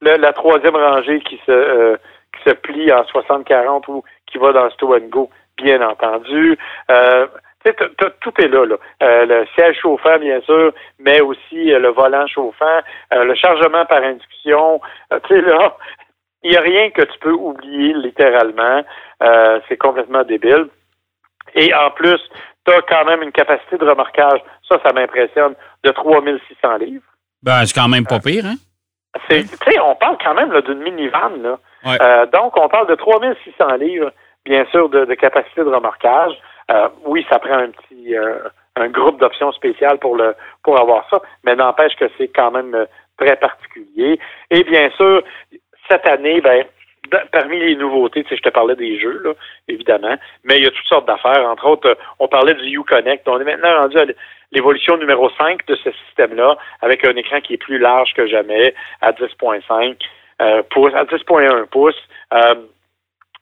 le- 0.00 0.16
la 0.16 0.32
troisième 0.32 0.76
rangée 0.76 1.20
qui 1.20 1.40
se, 1.46 1.52
euh, 1.52 1.96
qui 2.36 2.50
se 2.50 2.54
plie 2.56 2.92
en 2.92 3.04
60-40 3.04 3.86
ou 3.88 4.02
qui 4.26 4.38
va 4.38 4.52
dans 4.52 4.68
Stow 4.70 4.94
and 4.96 5.08
Go, 5.10 5.30
bien 5.58 5.80
entendu. 5.86 6.58
Tout 8.20 8.32
est 8.40 8.48
là, 8.48 8.64
là. 8.66 8.76
Euh, 9.04 9.24
le 9.26 9.46
siège 9.54 9.78
chauffant, 9.80 10.18
bien 10.18 10.40
sûr, 10.40 10.72
mais 10.98 11.20
aussi 11.20 11.66
le 11.66 11.88
volant 11.90 12.26
chauffant, 12.26 12.80
euh, 13.14 13.22
le 13.24 13.34
chargement 13.36 13.84
par 13.86 14.02
induction. 14.02 14.80
Tu 15.28 15.34
sais, 15.34 15.40
là, 15.42 15.76
il 16.42 16.50
n'y 16.50 16.56
a 16.56 16.60
rien 16.60 16.90
que 16.90 17.02
tu 17.02 17.18
peux 17.20 17.32
oublier 17.32 17.94
littéralement. 17.94 18.82
Euh, 19.22 19.60
c'est 19.68 19.76
complètement 19.76 20.22
débile. 20.24 20.68
Et 21.54 21.72
en 21.74 21.90
plus, 21.90 22.20
tu 22.66 22.72
as 22.72 22.82
quand 22.82 23.04
même 23.04 23.22
une 23.22 23.32
capacité 23.32 23.76
de 23.76 23.84
remorquage, 23.88 24.40
ça, 24.68 24.78
ça 24.84 24.92
m'impressionne, 24.92 25.54
de 25.84 25.90
3600 25.90 26.76
livres. 26.76 27.04
Ben, 27.42 27.64
c'est 27.66 27.78
quand 27.78 27.88
même 27.88 28.06
pas 28.06 28.20
pire, 28.20 28.46
hein? 28.46 28.56
C'est, 29.28 29.42
tu 29.42 29.70
sais, 29.70 29.78
on 29.80 29.94
parle 29.94 30.16
quand 30.24 30.32
même 30.34 30.58
d'une 30.62 30.78
minivan. 30.78 31.36
Là. 31.42 31.58
Ouais. 31.84 31.98
Euh, 32.00 32.26
donc, 32.26 32.56
on 32.56 32.68
parle 32.68 32.86
de 32.86 32.94
3600 32.94 33.74
livres, 33.76 34.10
bien 34.44 34.64
sûr, 34.70 34.88
de, 34.88 35.04
de 35.04 35.14
capacité 35.14 35.62
de 35.62 35.68
remorquage. 35.68 36.32
Euh, 36.70 36.88
oui, 37.04 37.26
ça 37.28 37.38
prend 37.38 37.58
un 37.58 37.70
petit 37.70 38.16
euh, 38.16 38.38
un 38.76 38.88
groupe 38.88 39.20
d'options 39.20 39.52
spéciales 39.52 39.98
pour 39.98 40.16
le 40.16 40.34
pour 40.62 40.80
avoir 40.80 41.08
ça, 41.10 41.20
mais 41.44 41.54
n'empêche 41.54 41.94
que 41.96 42.06
c'est 42.16 42.28
quand 42.28 42.50
même 42.50 42.74
euh, 42.74 42.86
très 43.18 43.36
particulier. 43.36 44.18
Et 44.50 44.64
bien 44.64 44.90
sûr, 44.96 45.22
cette 45.88 46.06
année, 46.06 46.40
ben, 46.40 46.64
parmi 47.32 47.58
les 47.58 47.76
nouveautés, 47.76 48.24
je 48.28 48.36
te 48.36 48.48
parlais 48.48 48.76
des 48.76 48.98
jeux, 48.98 49.20
là, 49.24 49.32
évidemment, 49.68 50.16
mais 50.44 50.58
il 50.58 50.64
y 50.64 50.66
a 50.66 50.70
toutes 50.70 50.86
sortes 50.86 51.06
d'affaires. 51.06 51.46
Entre 51.48 51.66
autres, 51.66 51.88
euh, 51.88 51.94
on 52.18 52.28
parlait 52.28 52.54
du 52.54 52.78
Uconnect. 52.78 53.26
On 53.28 53.40
est 53.40 53.44
maintenant 53.44 53.76
rendu 53.78 53.98
à 53.98 54.06
l'évolution 54.52 54.96
numéro 54.96 55.30
5 55.38 55.66
de 55.66 55.74
ce 55.76 55.90
système-là, 56.06 56.56
avec 56.80 57.04
un 57.04 57.16
écran 57.16 57.40
qui 57.40 57.54
est 57.54 57.58
plus 57.58 57.78
large 57.78 58.12
que 58.14 58.26
jamais, 58.26 58.74
à 59.00 59.12
10.5 59.12 59.96
euh, 60.40 60.62
pouces, 60.70 60.94
à 60.94 61.04
10.1 61.04 61.66
pouces. 61.66 62.08
Euh, 62.32 62.54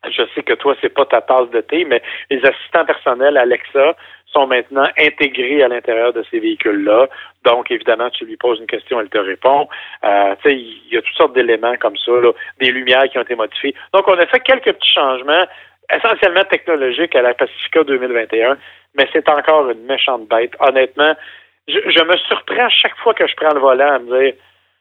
je 0.09 0.23
sais 0.33 0.41
que 0.41 0.53
toi, 0.53 0.75
c'est 0.81 0.89
pas 0.89 1.05
ta 1.05 1.21
tasse 1.21 1.49
de 1.51 1.61
thé, 1.61 1.85
mais 1.85 2.01
les 2.29 2.43
assistants 2.43 2.85
personnels 2.85 3.37
Alexa 3.37 3.95
sont 4.31 4.47
maintenant 4.47 4.87
intégrés 4.97 5.63
à 5.63 5.67
l'intérieur 5.67 6.13
de 6.13 6.23
ces 6.29 6.39
véhicules-là. 6.39 7.07
Donc, 7.45 7.71
évidemment, 7.71 8.09
tu 8.09 8.25
lui 8.25 8.37
poses 8.37 8.59
une 8.59 8.67
question, 8.67 8.99
elle 8.99 9.09
te 9.09 9.17
répond. 9.17 9.67
Euh, 10.03 10.35
il 10.45 10.91
y 10.91 10.97
a 10.97 11.01
toutes 11.01 11.15
sortes 11.15 11.33
d'éléments 11.33 11.75
comme 11.77 11.97
ça, 11.97 12.11
des 12.59 12.71
lumières 12.71 13.03
qui 13.09 13.17
ont 13.17 13.23
été 13.23 13.35
modifiées. 13.35 13.75
Donc, 13.93 14.07
on 14.07 14.17
a 14.17 14.25
fait 14.25 14.39
quelques 14.41 14.73
petits 14.73 14.93
changements, 14.93 15.45
essentiellement 15.93 16.43
technologiques 16.45 17.15
à 17.15 17.21
la 17.21 17.33
Pacifica 17.33 17.83
2021, 17.83 18.57
mais 18.95 19.07
c'est 19.11 19.27
encore 19.29 19.69
une 19.69 19.85
méchante 19.85 20.27
bête. 20.27 20.51
Honnêtement, 20.59 21.15
je, 21.67 21.79
je 21.85 22.03
me 22.03 22.17
surprends 22.17 22.69
chaque 22.69 22.97
fois 22.97 23.13
que 23.13 23.27
je 23.27 23.35
prends 23.35 23.53
le 23.53 23.59
volant 23.59 23.93
à 23.93 23.99
me 23.99 24.21
dire, 24.21 24.33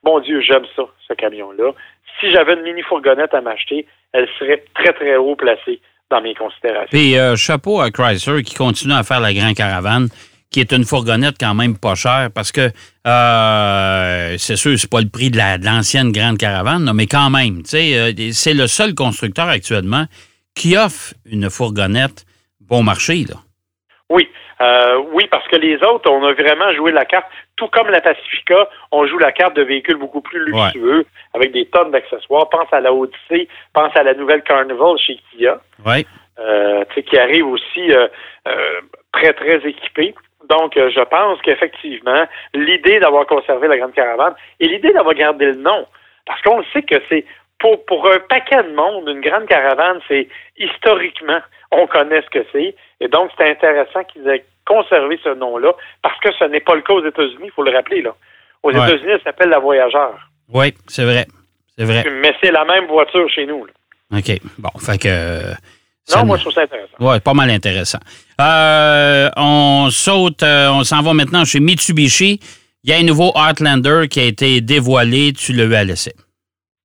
mon 0.03 0.19
Dieu, 0.21 0.41
j'aime 0.41 0.65
ça, 0.77 0.85
ce 1.07 1.13
camion-là. 1.15 1.73
Si 2.19 2.31
j'avais 2.31 2.55
une 2.55 2.63
mini 2.63 2.83
fourgonnette 2.83 3.35
à 3.35 3.41
m'acheter, 3.41 3.87
elle 4.13 4.29
serait 4.39 4.65
très, 4.75 4.93
très 4.93 5.17
haut 5.17 5.37
placée 5.37 5.81
dans 6.11 6.21
mes 6.21 6.35
considérations. 6.35 6.89
Puis 6.91 7.17
euh, 7.17 7.37
chapeau 7.37 7.81
à 7.81 7.91
Chrysler 7.91 8.43
qui 8.43 8.55
continue 8.55 8.95
à 8.95 9.03
faire 9.03 9.21
la 9.21 9.33
Grand 9.33 9.55
Caravane, 9.55 10.09
qui 10.51 10.61
est 10.61 10.73
une 10.73 10.85
fourgonnette 10.85 11.37
quand 11.39 11.55
même 11.55 11.79
pas 11.79 11.95
chère 11.95 12.29
parce 12.35 12.51
que 12.53 12.71
euh, 13.35 14.35
c'est 14.39 14.57
sûr, 14.57 14.79
c'est 14.79 14.91
pas 14.91 15.01
le 15.01 15.09
prix 15.09 15.31
de 15.31 15.37
la- 15.37 15.59
de 15.59 15.65
l'ancienne 15.65 16.13
Grande 16.13 16.39
Caravane, 16.39 16.85
là, 16.85 16.93
mais 16.93 17.07
quand 17.07 17.31
même, 17.31 17.63
tu 17.63 17.71
sais, 17.71 17.99
euh, 17.99 18.13
c'est 18.33 18.55
le 18.55 18.67
seul 18.67 18.95
constructeur 18.95 19.49
actuellement 19.49 20.05
qui 20.55 20.77
offre 20.77 21.15
une 21.31 21.49
fourgonnette 21.51 22.25
bon 22.61 22.83
marché. 22.83 23.25
Là. 23.29 23.37
Oui, 24.09 24.29
euh, 24.61 24.97
oui, 25.13 25.25
parce 25.31 25.47
que 25.49 25.57
les 25.57 25.77
autres, 25.77 26.11
on 26.11 26.25
a 26.27 26.33
vraiment 26.33 26.75
joué 26.77 26.91
la 26.93 27.05
carte, 27.05 27.27
tout 27.61 27.69
comme 27.69 27.91
la 27.91 28.01
Pacifica, 28.01 28.71
on 28.91 29.07
joue 29.07 29.19
la 29.19 29.33
carte 29.33 29.55
de 29.55 29.63
véhicules 29.63 29.99
beaucoup 29.99 30.23
plus 30.23 30.43
luxueux, 30.47 31.05
avec 31.35 31.53
des 31.53 31.67
tonnes 31.67 31.91
d'accessoires. 31.91 32.49
Pense 32.49 32.73
à 32.73 32.81
la 32.81 32.91
Odyssey, 32.91 33.49
pense 33.75 33.95
à 33.95 34.03
la 34.03 34.15
nouvelle 34.15 34.43
Carnival 34.43 34.97
chez 34.97 35.19
Kia, 35.31 35.61
euh, 36.39 36.85
qui 37.07 37.19
arrive 37.19 37.47
aussi 37.47 37.93
euh, 37.93 38.09
euh, 38.49 38.81
très, 39.13 39.35
très 39.35 39.57
équipée. 39.69 40.15
Donc, 40.49 40.73
je 40.75 41.05
pense 41.05 41.39
qu'effectivement, 41.43 42.25
l'idée 42.55 42.99
d'avoir 42.99 43.27
conservé 43.27 43.69
la 43.69 43.77
Grande 43.77 43.93
Caravane 43.93 44.35
et 44.59 44.67
l'idée 44.67 44.93
d'avoir 44.95 45.15
gardé 45.15 45.45
le 45.45 45.57
nom, 45.57 45.87
parce 46.25 46.41
qu'on 46.41 46.61
le 46.61 46.65
sait 46.73 46.83
que 46.83 46.97
c'est 47.11 47.27
pour, 47.59 47.85
pour 47.85 48.11
un 48.11 48.21
paquet 48.21 48.63
de 48.63 48.75
monde, 48.75 49.07
une 49.07 49.21
Grande 49.21 49.47
Caravane, 49.47 50.01
c'est 50.09 50.29
historiquement, 50.57 51.41
on 51.71 51.87
connaît 51.87 52.23
ce 52.23 52.31
que 52.31 52.47
c'est. 52.53 52.75
Et 53.01 53.09
donc, 53.09 53.31
c'est 53.39 53.51
intéressant 53.51 54.05
qu'ils 54.05 54.27
aient 54.29 54.45
conservé 54.67 55.19
ce 55.25 55.35
nom-là, 55.35 55.73
parce 56.03 56.19
que 56.21 56.29
ce 56.39 56.45
n'est 56.45 56.61
pas 56.61 56.75
le 56.75 56.83
cas 56.83 56.93
aux 56.93 57.05
États-Unis, 57.07 57.45
il 57.47 57.51
faut 57.53 57.63
le 57.63 57.73
rappeler. 57.73 58.03
là. 58.03 58.15
Aux 58.63 58.71
Ouais. 58.71 58.77
États-Unis, 58.87 59.13
elle 59.15 59.23
s'appelle 59.23 59.49
la 59.49 59.59
Voyageur. 59.59 60.19
Oui, 60.53 60.75
c'est 60.87 61.05
vrai. 61.05 61.27
C'est 61.79 61.85
vrai. 61.85 62.05
Mais 62.21 62.35
c'est 62.43 62.51
la 62.53 62.65
même 62.65 62.87
voiture 62.87 63.29
chez 63.31 63.47
nous. 63.47 63.65
là. 63.65 63.73
OK. 64.19 64.39
Bon, 64.59 64.71
fait 64.79 64.99
que. 64.99 65.53
Non, 66.15 66.25
moi, 66.27 66.37
je 66.37 66.43
trouve 66.43 66.53
ça 66.53 66.63
intéressant. 66.63 66.97
Ouais, 66.99 67.21
pas 67.21 67.35
mal 67.35 67.49
intéressant. 67.51 68.01
Euh, 68.41 69.31
on 69.37 69.89
saute, 69.91 70.43
euh, 70.43 70.69
on 70.71 70.83
s'en 70.85 71.03
va 71.03 71.15
maintenant 71.15 71.45
chez 71.45 71.61
Mitsubishi. 71.61 72.41
Il 72.83 72.91
y 72.91 72.93
a 72.93 72.97
un 72.97 73.03
nouveau 73.05 73.33
Outlander 73.37 74.09
qui 74.11 74.21
a 74.21 74.25
été 74.25 74.61
dévoilé. 74.61 75.33
Tu 75.33 75.53
l'as 75.53 75.65
eu 75.65 75.75
à 75.75 75.85
l'essai. 75.85 76.13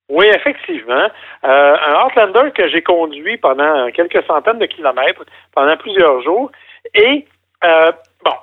Oui, 0.09 0.25
effectivement. 0.27 1.07
Euh, 1.43 1.75
un 1.77 2.05
Outlander 2.05 2.51
que 2.51 2.67
j'ai 2.67 2.81
conduit 2.81 3.37
pendant 3.37 3.89
quelques 3.91 4.23
centaines 4.25 4.59
de 4.59 4.65
kilomètres, 4.67 5.23
pendant 5.53 5.75
plusieurs 5.77 6.21
jours. 6.21 6.51
Et, 6.93 7.25
euh, 7.63 7.91
bon, 8.23 8.35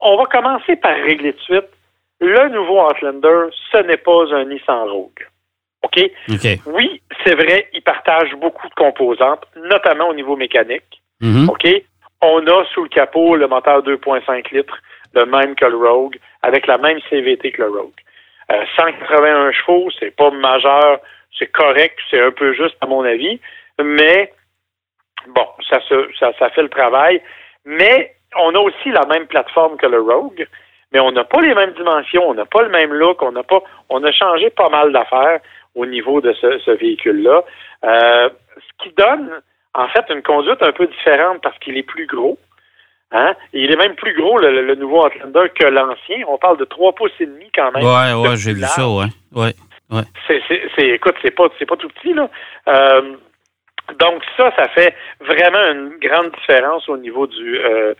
on 0.00 0.16
va 0.16 0.24
commencer 0.26 0.76
par 0.76 0.94
régler 0.94 1.32
de 1.32 1.40
suite. 1.40 1.68
Le 2.20 2.48
nouveau 2.50 2.86
Outlander, 2.86 3.48
ce 3.72 3.78
n'est 3.78 3.96
pas 3.96 4.34
un 4.34 4.44
Nissan 4.44 4.88
Rogue. 4.88 5.26
OK? 5.82 6.10
Oui, 6.66 7.02
c'est 7.24 7.34
vrai, 7.34 7.68
il 7.72 7.82
partage 7.82 8.34
beaucoup 8.34 8.68
de 8.68 8.74
composantes, 8.74 9.44
notamment 9.56 10.08
au 10.08 10.14
niveau 10.14 10.36
mécanique. 10.36 11.02
Mhm. 11.20 11.48
OK? 11.48 11.66
On 12.22 12.46
a 12.46 12.64
sous 12.74 12.82
le 12.82 12.88
capot 12.88 13.34
le 13.36 13.48
moteur 13.48 13.82
2.5 13.82 14.50
litres, 14.52 14.78
le 15.14 15.24
même 15.24 15.54
que 15.54 15.64
le 15.64 15.76
Rogue, 15.76 16.18
avec 16.42 16.66
la 16.66 16.76
même 16.76 16.98
CVT 17.08 17.52
que 17.52 17.62
le 17.62 17.70
Rogue. 17.70 17.92
Euh, 18.50 18.64
181 18.76 19.52
chevaux, 19.52 19.88
c'est 19.98 20.14
pas 20.14 20.30
majeur, 20.30 21.00
c'est 21.38 21.50
correct, 21.52 21.98
c'est 22.10 22.20
un 22.20 22.32
peu 22.32 22.52
juste 22.52 22.76
à 22.80 22.86
mon 22.86 23.04
avis, 23.04 23.40
mais 23.80 24.32
bon, 25.28 25.46
ça, 25.68 25.80
se, 25.88 26.08
ça, 26.18 26.32
ça 26.38 26.50
fait 26.50 26.62
le 26.62 26.68
travail. 26.68 27.22
Mais 27.64 28.14
on 28.36 28.54
a 28.54 28.58
aussi 28.58 28.90
la 28.90 29.06
même 29.06 29.26
plateforme 29.26 29.76
que 29.76 29.86
le 29.86 30.00
Rogue, 30.00 30.46
mais 30.92 31.00
on 31.00 31.12
n'a 31.12 31.24
pas 31.24 31.40
les 31.40 31.54
mêmes 31.54 31.74
dimensions, 31.74 32.28
on 32.28 32.34
n'a 32.34 32.46
pas 32.46 32.62
le 32.62 32.70
même 32.70 32.92
look, 32.92 33.22
on 33.22 33.32
n'a 33.32 33.42
pas, 33.42 33.62
on 33.88 34.02
a 34.02 34.12
changé 34.12 34.50
pas 34.50 34.68
mal 34.68 34.92
d'affaires 34.92 35.40
au 35.74 35.86
niveau 35.86 36.20
de 36.20 36.32
ce, 36.32 36.58
ce 36.58 36.70
véhicule-là. 36.72 37.44
Euh, 37.84 38.30
ce 38.56 38.84
qui 38.84 38.94
donne, 38.94 39.40
en 39.74 39.88
fait, 39.88 40.04
une 40.10 40.22
conduite 40.22 40.62
un 40.62 40.72
peu 40.72 40.86
différente 40.86 41.40
parce 41.42 41.58
qu'il 41.58 41.76
est 41.76 41.84
plus 41.84 42.06
gros. 42.06 42.38
Hein? 43.12 43.34
Il 43.52 43.72
est 43.72 43.76
même 43.76 43.94
plus 43.96 44.14
gros, 44.14 44.38
le, 44.38 44.74
nouveau 44.76 45.04
Outlander, 45.04 45.48
que 45.58 45.66
l'ancien. 45.66 46.24
On 46.28 46.38
parle 46.38 46.58
de 46.58 46.64
3 46.64 46.92
pouces 46.94 47.10
et 47.20 47.26
demi 47.26 47.50
quand 47.54 47.72
même. 47.72 47.82
De 47.82 48.28
ouais, 48.28 48.36
j'ai 48.36 48.52
vu 48.52 48.62
ça, 48.62 48.88
ouais. 48.88 49.06
Ouais. 49.34 50.02
C'est, 50.28 50.40
c'est, 50.46 50.62
c'est- 50.76 50.88
écoute, 50.90 51.16
c'est 51.22 51.32
pas, 51.34 51.48
c'est 51.58 51.66
pas 51.66 51.76
tout 51.76 51.88
petit, 51.88 52.14
là. 52.14 52.28
Euh, 52.68 53.16
donc 53.98 54.22
ça, 54.36 54.52
ça 54.54 54.68
fait 54.68 54.94
vraiment 55.20 55.58
une 55.72 55.96
grande 56.00 56.30
différence 56.38 56.88
au 56.88 56.96
niveau 56.96 57.26
du, 57.26 57.58
euh, 57.58 57.92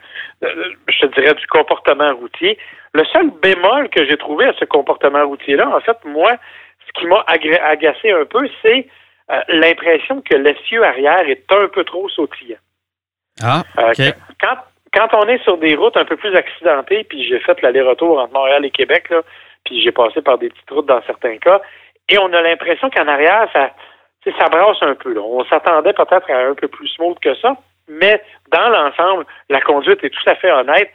euh, 0.45 0.65
je 0.89 1.01
te 1.01 1.21
dirais, 1.21 1.35
du 1.35 1.47
comportement 1.49 2.15
routier. 2.15 2.57
Le 2.95 3.05
seul 3.07 3.31
bémol 3.43 3.89
que 3.89 4.05
j'ai 4.07 4.17
trouvé 4.17 4.45
à 4.47 4.53
ce 4.61 4.65
comportement 4.67 5.27
routier-là, 5.27 5.69
en 5.69 5.81
fait, 5.81 5.97
moi, 6.05 6.31
ce 6.87 7.01
qui 7.01 7.07
m'a 7.09 7.25
agacé 7.27 8.13
un 8.13 8.25
peu, 8.25 8.49
c'est 8.63 8.87
euh, 9.33 9.41
l'impression 9.49 10.23
que 10.23 10.37
l'essieu 10.37 10.85
arrière 10.85 11.29
est 11.29 11.45
un 11.51 11.67
peu 11.67 11.83
trop 11.83 12.09
sautillant. 12.09 12.59
Ah, 13.43 13.63
Euh, 13.79 13.89
OK. 13.91 14.15
quand, 14.41 14.57
quand 14.93 15.09
on 15.15 15.29
est 15.29 15.43
sur 15.43 15.57
des 15.59 15.77
routes 15.77 15.97
un 15.97 16.05
peu 16.05 16.17
plus 16.17 16.35
accidentées, 16.35 17.05
puis 17.05 17.27
j'ai 17.27 17.39
fait 17.41 17.61
l'aller-retour 17.63 18.19
entre 18.19 18.33
Montréal 18.33 18.65
et 18.65 18.71
Québec, 18.71 19.13
puis 19.65 19.81
j'ai 19.83 19.93
passé 19.93 20.21
par 20.23 20.39
des 20.39 20.49
petites 20.49 20.71
routes 20.71 20.87
dans 20.87 21.03
certains 21.03 21.39
cas, 21.39 21.61
et 22.09 22.19
on 22.19 22.33
a 22.33 22.43
l'impression 22.43 22.91
qu'en 22.91 23.07
arrière, 23.07 23.49
ça, 23.53 23.71
ça 24.25 24.49
brasse 24.49 24.83
un 24.83 24.95
peu. 24.95 25.17
On 25.19 25.45
s'attendait 25.45 25.93
peut-être 25.93 26.31
à 26.31 26.49
un 26.49 26.55
peu 26.55 26.69
plus 26.69 26.89
smooth 26.89 27.19
que 27.21 27.35
ça, 27.37 27.57
mais 27.89 28.21
dans 28.51 28.69
l'ensemble, 28.69 29.27
la 29.49 29.61
conduite 29.61 30.03
est 30.03 30.11
tout 30.11 30.29
à 30.29 30.35
fait 30.35 30.51
honnête. 30.51 30.91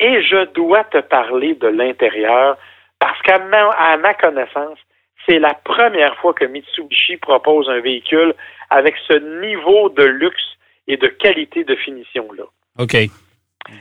Et 0.00 0.22
je 0.22 0.44
dois 0.52 0.84
te 0.84 0.98
parler 0.98 1.54
de 1.54 1.68
l'intérieur, 1.68 2.56
parce 2.98 3.20
qu'à 3.22 3.38
ma, 3.38 3.96
ma 3.96 4.14
connaissance, 4.14 4.78
c'est 5.26 5.38
la 5.38 5.54
première 5.54 6.16
fois 6.16 6.34
que 6.34 6.44
Mitsubishi 6.44 7.16
propose 7.16 7.68
un 7.68 7.80
véhicule 7.80 8.34
avec 8.70 8.94
ce 9.08 9.14
niveau 9.40 9.88
de 9.90 10.04
luxe 10.04 10.56
et 10.88 10.96
de 10.96 11.06
qualité 11.06 11.64
de 11.64 11.74
finition-là. 11.76 12.44
OK. 12.78 12.96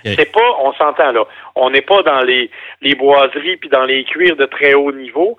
C'est 0.03 0.31
pas, 0.31 0.51
on 0.59 0.73
s'entend 0.73 1.11
là, 1.11 1.25
on 1.55 1.69
n'est 1.69 1.81
pas 1.81 2.01
dans 2.03 2.21
les, 2.21 2.49
les 2.81 2.95
boiseries 2.95 3.57
puis 3.57 3.69
dans 3.69 3.83
les 3.83 4.03
cuirs 4.03 4.35
de 4.35 4.45
très 4.45 4.73
haut 4.73 4.91
niveau, 4.91 5.37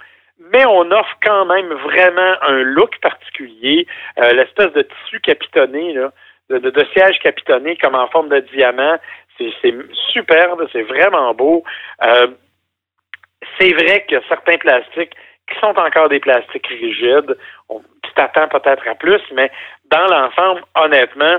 mais 0.53 0.65
on 0.67 0.91
offre 0.91 1.17
quand 1.23 1.47
même 1.47 1.73
vraiment 1.73 2.35
un 2.43 2.63
look 2.63 2.99
particulier, 3.01 3.87
euh, 4.19 4.33
l'espèce 4.33 4.73
de 4.73 4.83
tissu 4.83 5.21
capitonné, 5.21 5.95
là, 5.95 6.13
de, 6.51 6.59
de, 6.59 6.87
siège 6.93 7.19
capitonné 7.21 7.77
comme 7.77 7.95
en 7.95 8.07
forme 8.09 8.29
de 8.29 8.41
diamant. 8.55 8.97
C'est 9.39 9.53
superbe, 10.13 10.67
c'est 10.73 10.83
vraiment 10.83 11.35
beau. 11.35 11.63
Euh, 12.03 12.29
c'est 13.59 13.73
vrai 13.73 14.07
a 14.11 14.21
certains 14.29 14.57
plastiques 14.57 15.15
qui 15.51 15.59
sont 15.61 15.79
encore 15.79 16.09
des 16.09 16.21
plastiques 16.21 16.67
rigides. 16.67 17.37
On, 17.69 17.81
tu 18.03 18.13
t'attends 18.15 18.49
peut-être 18.49 18.87
à 18.89 18.95
plus, 18.95 19.21
mais 19.33 19.51
dans 19.91 20.07
l'ensemble, 20.07 20.63
honnêtement, 20.75 21.39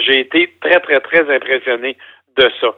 j'ai 0.00 0.20
été 0.20 0.52
très, 0.60 0.80
très, 0.80 1.00
très 1.00 1.34
impressionné 1.34 1.96
de 2.36 2.50
ça. 2.60 2.68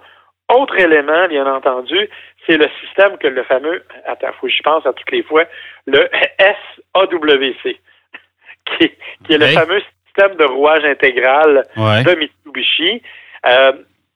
Autre 0.54 0.78
élément, 0.78 1.26
bien 1.28 1.46
entendu, 1.46 2.08
c'est 2.46 2.56
le 2.56 2.68
système 2.80 3.18
que 3.18 3.26
le 3.26 3.42
fameux, 3.44 3.82
attends, 4.06 4.32
faut 4.40 4.46
que 4.46 4.52
j'y 4.52 4.62
pense 4.62 4.86
à 4.86 4.92
toutes 4.92 5.10
les 5.10 5.22
fois, 5.24 5.44
le 5.86 6.08
SAWC, 6.94 7.62
qui, 8.66 8.84
est- 8.84 8.98
qui 9.26 9.32
est 9.34 9.38
le 9.38 9.46
fameux 9.54 9.82
système 10.06 10.36
de 10.36 10.44
rouage 10.44 10.84
intégral 10.84 11.64
de 12.04 12.14
Mitsubishi, 12.14 13.02
euh, 13.48 13.72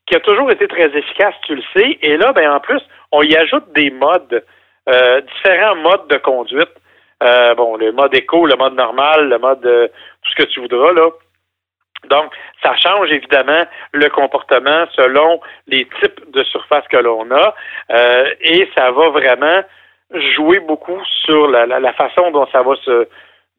qui 0.06 0.16
a 0.16 0.20
toujours 0.20 0.50
été 0.50 0.66
très 0.68 0.86
efficace, 0.96 1.34
tu 1.46 1.54
le 1.56 1.62
sais. 1.74 1.98
Et 2.02 2.16
là, 2.16 2.32
ben 2.32 2.50
en 2.52 2.60
plus, 2.60 2.80
on 3.12 3.22
y 3.22 3.36
ajoute 3.36 3.72
des 3.74 3.90
modes, 3.90 4.44
euh, 4.88 5.20
différents 5.20 5.76
modes 5.76 6.08
de 6.08 6.16
conduite. 6.16 6.70
Euh, 7.22 7.54
bon, 7.54 7.76
le 7.76 7.92
mode 7.92 8.14
éco, 8.16 8.46
le 8.46 8.56
mode 8.56 8.74
normal, 8.74 9.28
le 9.28 9.38
mode 9.38 9.64
euh, 9.66 9.88
tout 10.22 10.30
ce 10.30 10.42
que 10.42 10.48
tu 10.48 10.60
voudras 10.60 10.92
là. 10.92 11.10
Donc, 12.08 12.32
ça 12.62 12.74
change 12.76 13.10
évidemment 13.12 13.64
le 13.92 14.08
comportement 14.08 14.86
selon 14.92 15.40
les 15.66 15.86
types 16.00 16.30
de 16.30 16.42
surface 16.44 16.86
que 16.88 16.96
l'on 16.96 17.30
a, 17.30 17.54
euh, 17.90 18.34
et 18.40 18.68
ça 18.76 18.90
va 18.90 19.10
vraiment 19.10 19.62
jouer 20.34 20.60
beaucoup 20.60 21.00
sur 21.24 21.48
la, 21.48 21.92
façon 21.92 22.30
dont 22.30 22.46
ça 22.50 22.62
va 22.62 22.74
se, 22.76 23.08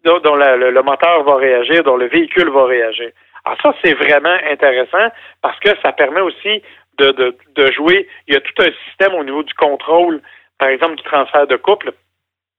dont, 0.03 0.35
le, 0.35 0.81
moteur 0.81 1.23
va 1.23 1.35
réagir, 1.35 1.83
dont 1.83 1.97
le 1.97 2.07
véhicule 2.07 2.49
va 2.49 2.65
réagir. 2.65 3.11
Alors 3.45 3.59
ça, 3.61 3.73
c'est 3.83 3.93
vraiment 3.93 4.35
intéressant 4.49 5.11
parce 5.41 5.59
que 5.59 5.69
ça 5.81 5.91
permet 5.93 6.21
aussi 6.21 6.61
de, 6.97 7.35
de 7.55 7.71
jouer. 7.71 8.07
Il 8.27 8.33
y 8.33 8.37
a 8.37 8.41
tout 8.41 8.53
un 8.59 8.71
système 8.87 9.13
au 9.15 9.23
niveau 9.23 9.43
du 9.43 9.53
contrôle, 9.53 10.21
par 10.59 10.69
exemple 10.69 10.95
du 10.95 11.03
transfert 11.03 11.47
de 11.47 11.55
couple, 11.55 11.93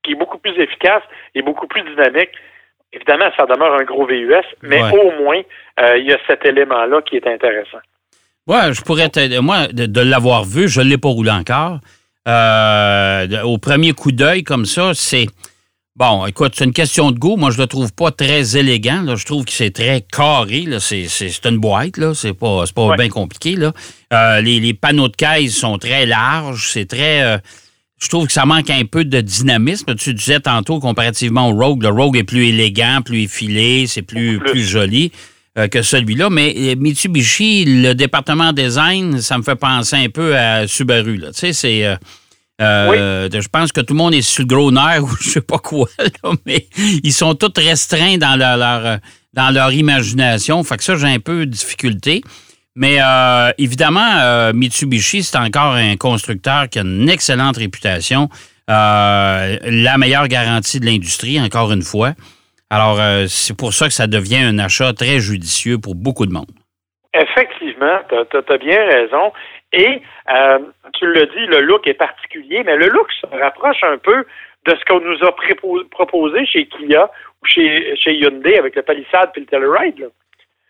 qui 0.03 0.13
est 0.13 0.17
beaucoup 0.17 0.39
plus 0.39 0.59
efficace 0.59 1.03
et 1.35 1.43
beaucoup 1.43 1.67
plus 1.67 1.83
dynamique. 1.83 2.31
Évidemment, 2.93 3.31
ça 3.37 3.47
demeure 3.47 3.75
un 3.75 3.85
gros 3.85 4.07
VUS, 4.07 4.35
mais 4.63 4.83
Ouais. 4.83 4.91
au 4.99 5.23
moins, 5.23 5.41
euh, 5.81 5.97
il 5.99 6.07
y 6.07 6.13
a 6.13 6.19
cet 6.27 6.45
élément-là 6.45 7.01
qui 7.03 7.17
est 7.17 7.27
intéressant. 7.27 7.79
Ouais, 8.47 8.73
je 8.75 8.83
pourrais 8.83 9.11
moi 9.41 9.69
de, 9.69 9.87
de 9.87 10.01
l'avoir 10.01 10.45
vu, 10.45 10.69
je 10.69 10.81
ne 10.81 10.87
l'ai 10.91 10.99
pas 10.99 11.09
roulé 11.09 11.31
encore. 11.31 11.79
Euh, 12.29 13.43
au 13.43 13.59
premier 13.59 13.93
coup 13.93 14.13
d'œil 14.13 14.43
comme 14.45 14.67
ça, 14.67 14.93
c'est 14.95 15.27
bon. 15.97 16.27
Écoute, 16.27 16.53
c'est 16.57 16.65
une 16.65 16.73
question 16.73 17.11
de 17.11 17.19
goût. 17.19 17.37
Moi, 17.37 17.51
je 17.51 17.59
le 17.59 17.67
trouve 17.67 17.93
pas 17.95 18.11
très 18.11 18.57
élégant. 18.57 19.03
là. 19.03 19.15
Je 19.17 19.25
trouve 19.25 19.45
que 19.45 19.53
c'est 19.53 19.71
très 19.73 20.03
carré. 20.03 20.63
Là. 20.67 20.79
C'est, 20.81 21.07
une 21.47 21.59
boîte. 21.59 21.97
Là. 21.97 22.15
C'est 22.15 22.35
pas, 22.35 22.65
c'est 22.67 22.75
pas 22.75 22.87
Ouais. 22.87 22.97
bien 22.97 23.09
compliqué. 23.09 23.57
Là. 23.57 23.73
Euh, 24.13 24.41
les, 24.41 24.61
les 24.61 24.75
panneaux 24.75 25.09
de 25.09 25.17
caisse 25.17 25.57
sont 25.57 25.79
très 25.79 26.07
larges. 26.07 26.69
C'est 26.73 26.87
très. 26.87 27.41
Je 28.03 28.09
trouve 28.09 28.27
que 28.27 28.33
ça 28.33 28.45
manque 28.47 28.69
un 28.69 28.85
peu 28.85 29.05
de 29.05 29.21
dynamisme. 29.21 29.95
Tu 29.95 30.13
disais 30.13 30.41
tantôt, 30.41 30.81
comparativement 30.81 31.49
au 31.51 31.55
Rogue, 31.55 31.83
le 31.85 31.91
Rogue 31.91 32.17
est 32.17 32.25
plus 32.25 32.49
élégant, 32.49 33.01
plus 33.05 33.23
effilé, 33.23 33.87
c'est 33.87 34.03
plus, 34.03 34.39
plus. 34.39 34.51
plus 34.51 34.63
joli 34.65 35.13
euh, 35.57 35.69
que 35.69 35.83
celui-là. 35.83 36.29
Mais 36.29 36.53
euh, 36.57 36.75
Mitsubishi, 36.77 37.65
le 37.65 37.95
département 37.95 38.53
design, 38.53 39.21
ça 39.21 39.39
me 39.39 39.43
fait 39.45 39.55
penser 39.55 39.97
un 39.97 40.09
peu 40.09 40.37
à 40.37 40.67
Subaru. 40.67 41.17
Là. 41.17 41.29
Tu 41.33 41.39
sais, 41.39 41.53
c'est. 41.53 41.87
euh, 41.87 41.95
euh, 42.61 43.29
Je 43.33 43.49
pense 43.49 43.71
que 43.71 43.81
tout 43.81 43.95
le 43.95 43.99
monde 43.99 44.15
est 44.15 44.23
sur 44.23 44.43
le 44.43 44.49
gros 44.49 44.73
nerf 44.73 45.05
ou 45.05 45.11
je 45.21 45.31
sais 45.31 45.41
pas 45.41 45.59
quoi, 45.59 45.89
là, 45.99 46.31
mais 46.45 46.67
ils 47.05 47.13
sont 47.13 47.35
tous 47.35 47.53
restreints 47.57 48.19
dans 48.19 48.37
leur, 48.37 48.57
leur, 48.57 48.99
dans 49.33 49.51
leur 49.51 49.73
imagination. 49.73 50.63
Fait 50.65 50.77
que 50.77 50.85
ça, 50.85 50.97
j'ai 50.97 51.07
un 51.07 51.21
peu 51.21 51.47
de 51.47 51.51
difficulté. 51.53 52.23
Mais 52.75 52.97
euh, 53.01 53.51
évidemment, 53.59 54.19
euh, 54.23 54.53
Mitsubishi, 54.55 55.23
c'est 55.23 55.37
encore 55.37 55.75
un 55.75 55.97
constructeur 55.97 56.69
qui 56.71 56.79
a 56.79 56.83
une 56.83 57.09
excellente 57.09 57.59
réputation. 57.59 58.29
Euh, 58.71 59.57
la 59.63 59.99
meilleure 59.99 60.29
garantie 60.29 60.81
de 60.81 60.87
l'industrie, 60.87 61.39
encore 61.41 61.73
une 61.73 61.83
fois. 61.83 62.13
Alors, 62.71 62.97
c'est 63.29 63.55
pour 63.55 63.75
ça 63.75 63.87
que 63.87 63.93
ça 63.93 64.07
devient 64.07 64.43
un 64.43 64.59
achat 64.59 64.95
très 64.95 65.19
judicieux 65.19 65.77
pour 65.77 65.95
beaucoup 65.95 66.25
de 66.25 66.33
monde. 66.33 66.51
Effectivement, 67.13 67.99
tu 68.09 68.17
as, 68.17 68.59
bien 68.59 68.83
raison. 68.87 69.31
Et 69.75 70.01
tu 70.95 71.07
le 71.07 71.27
dis, 71.27 71.47
le 71.49 71.61
look 71.61 71.87
est 71.87 71.93
particulier, 71.93 72.63
mais 72.65 72.77
le 72.77 72.89
look 72.89 73.13
se 73.21 73.27
rapproche 73.27 73.83
un 73.83 73.99
peu 73.99 74.25
de 74.67 74.75
ce 74.75 74.85
qu'on 74.87 75.01
nous 75.01 75.23
a 75.23 75.35
proposé 75.91 76.47
chez 76.47 76.65
Kia 76.67 77.11
ou 77.43 77.47
chez, 77.47 77.95
chez 77.97 78.15
Hyundai 78.15 78.57
avec 78.57 78.75
le 78.75 78.83
Palisade 78.83 79.33
et 79.37 79.41
le 79.41 79.47
Telluride. 79.47 80.09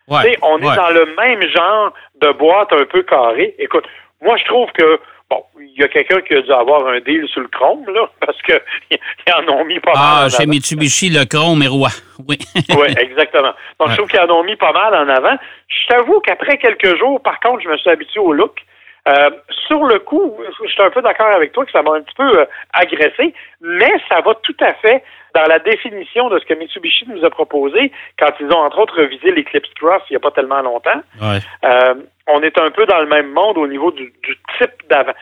Ouais, 0.09 0.37
on 0.42 0.59
est 0.59 0.76
dans 0.76 0.90
le 0.90 1.14
même 1.16 1.49
genre 1.49 1.92
de 2.21 2.32
boîte 2.32 2.73
un 2.73 2.85
peu 2.85 3.02
carrée. 3.02 3.54
Écoute, 3.59 3.85
moi, 4.21 4.37
je 4.37 4.44
trouve 4.44 4.71
que 4.73 5.00
Bon, 5.32 5.42
il 5.59 5.80
y 5.80 5.82
a 5.82 5.88
quelqu'un 5.88 6.21
qui 6.21 6.35
a 6.35 6.42
dû 6.42 6.52
avoir 6.52 6.87
un 6.88 7.00
deal 7.00 7.26
sur 7.26 7.40
le 7.40 7.49
chrome, 7.49 7.87
là, 7.87 8.06
parce 8.21 8.37
qu'ils 8.42 8.61
en 9.35 9.49
ont 9.50 9.64
mis 9.64 9.80
pas 9.80 9.94
mal. 9.94 10.02
Ah, 10.04 10.28
chez 10.28 10.44
Mitsubishi, 10.44 11.09
le 11.09 11.25
chrome 11.25 11.62
est 11.62 11.68
roi. 11.68 11.88
Oui. 12.28 12.38
oui, 12.76 12.87
exactement. 12.99 13.52
Donc, 13.80 13.90
je 13.90 13.97
trouve 13.97 14.09
qu'ils 14.09 14.21
en 14.21 14.30
ont 14.30 14.44
mis 14.44 14.54
pas 14.54 14.73
mal 14.73 14.94
en 14.94 15.09
avant. 15.09 15.37
Je 15.66 15.88
t'avoue 15.88 16.21
qu'après 16.21 16.56
quelques 16.56 16.97
jours, 16.97 17.21
par 17.21 17.40
contre, 17.40 17.62
je 17.64 17.68
me 17.68 17.76
suis 17.78 17.90
habitué 17.90 18.21
au 18.21 18.32
look. 18.32 18.61
Euh, 19.09 19.30
sur 19.66 19.82
le 19.85 19.99
coup, 19.99 20.37
je 20.62 20.68
suis 20.71 20.82
un 20.82 20.90
peu 20.90 21.02
d'accord 21.02 21.26
avec 21.35 21.52
toi 21.52 21.64
que 21.64 21.73
ça 21.73 21.82
m'a 21.82 21.94
un 21.94 22.02
petit 22.02 22.14
peu 22.14 22.38
euh, 22.38 22.44
agressé, 22.73 23.35
mais 23.61 23.90
ça 24.09 24.21
va 24.21 24.35
tout 24.42 24.56
à 24.61 24.75
fait 24.75 25.02
dans 25.35 25.42
la 25.42 25.59
définition 25.59 26.28
de 26.28 26.38
ce 26.38 26.44
que 26.44 26.54
Mitsubishi 26.54 27.06
nous 27.09 27.25
a 27.25 27.30
proposé 27.30 27.90
quand 28.16 28.30
ils 28.38 28.47
ont 28.47 28.61
entre 28.61 28.78
autres 28.78 29.00
revisé 29.00 29.32
l'Eclipse 29.32 29.71
Cross 29.75 30.02
il 30.09 30.12
n'y 30.12 30.16
a 30.18 30.21
pas 30.21 30.30
tellement 30.30 30.62
longtemps. 30.62 31.02
Euh, 31.21 31.94
on 32.28 32.42
est 32.42 32.56
un 32.59 32.71
peu 32.71 32.87
dans 32.87 33.00
le 33.00 33.06
même 33.06 33.32
monde 33.32 33.59
au 33.59 33.66
niveau 33.66 33.90
du, 33.90 34.12
type 34.59 34.88
d'avant. 34.88 35.14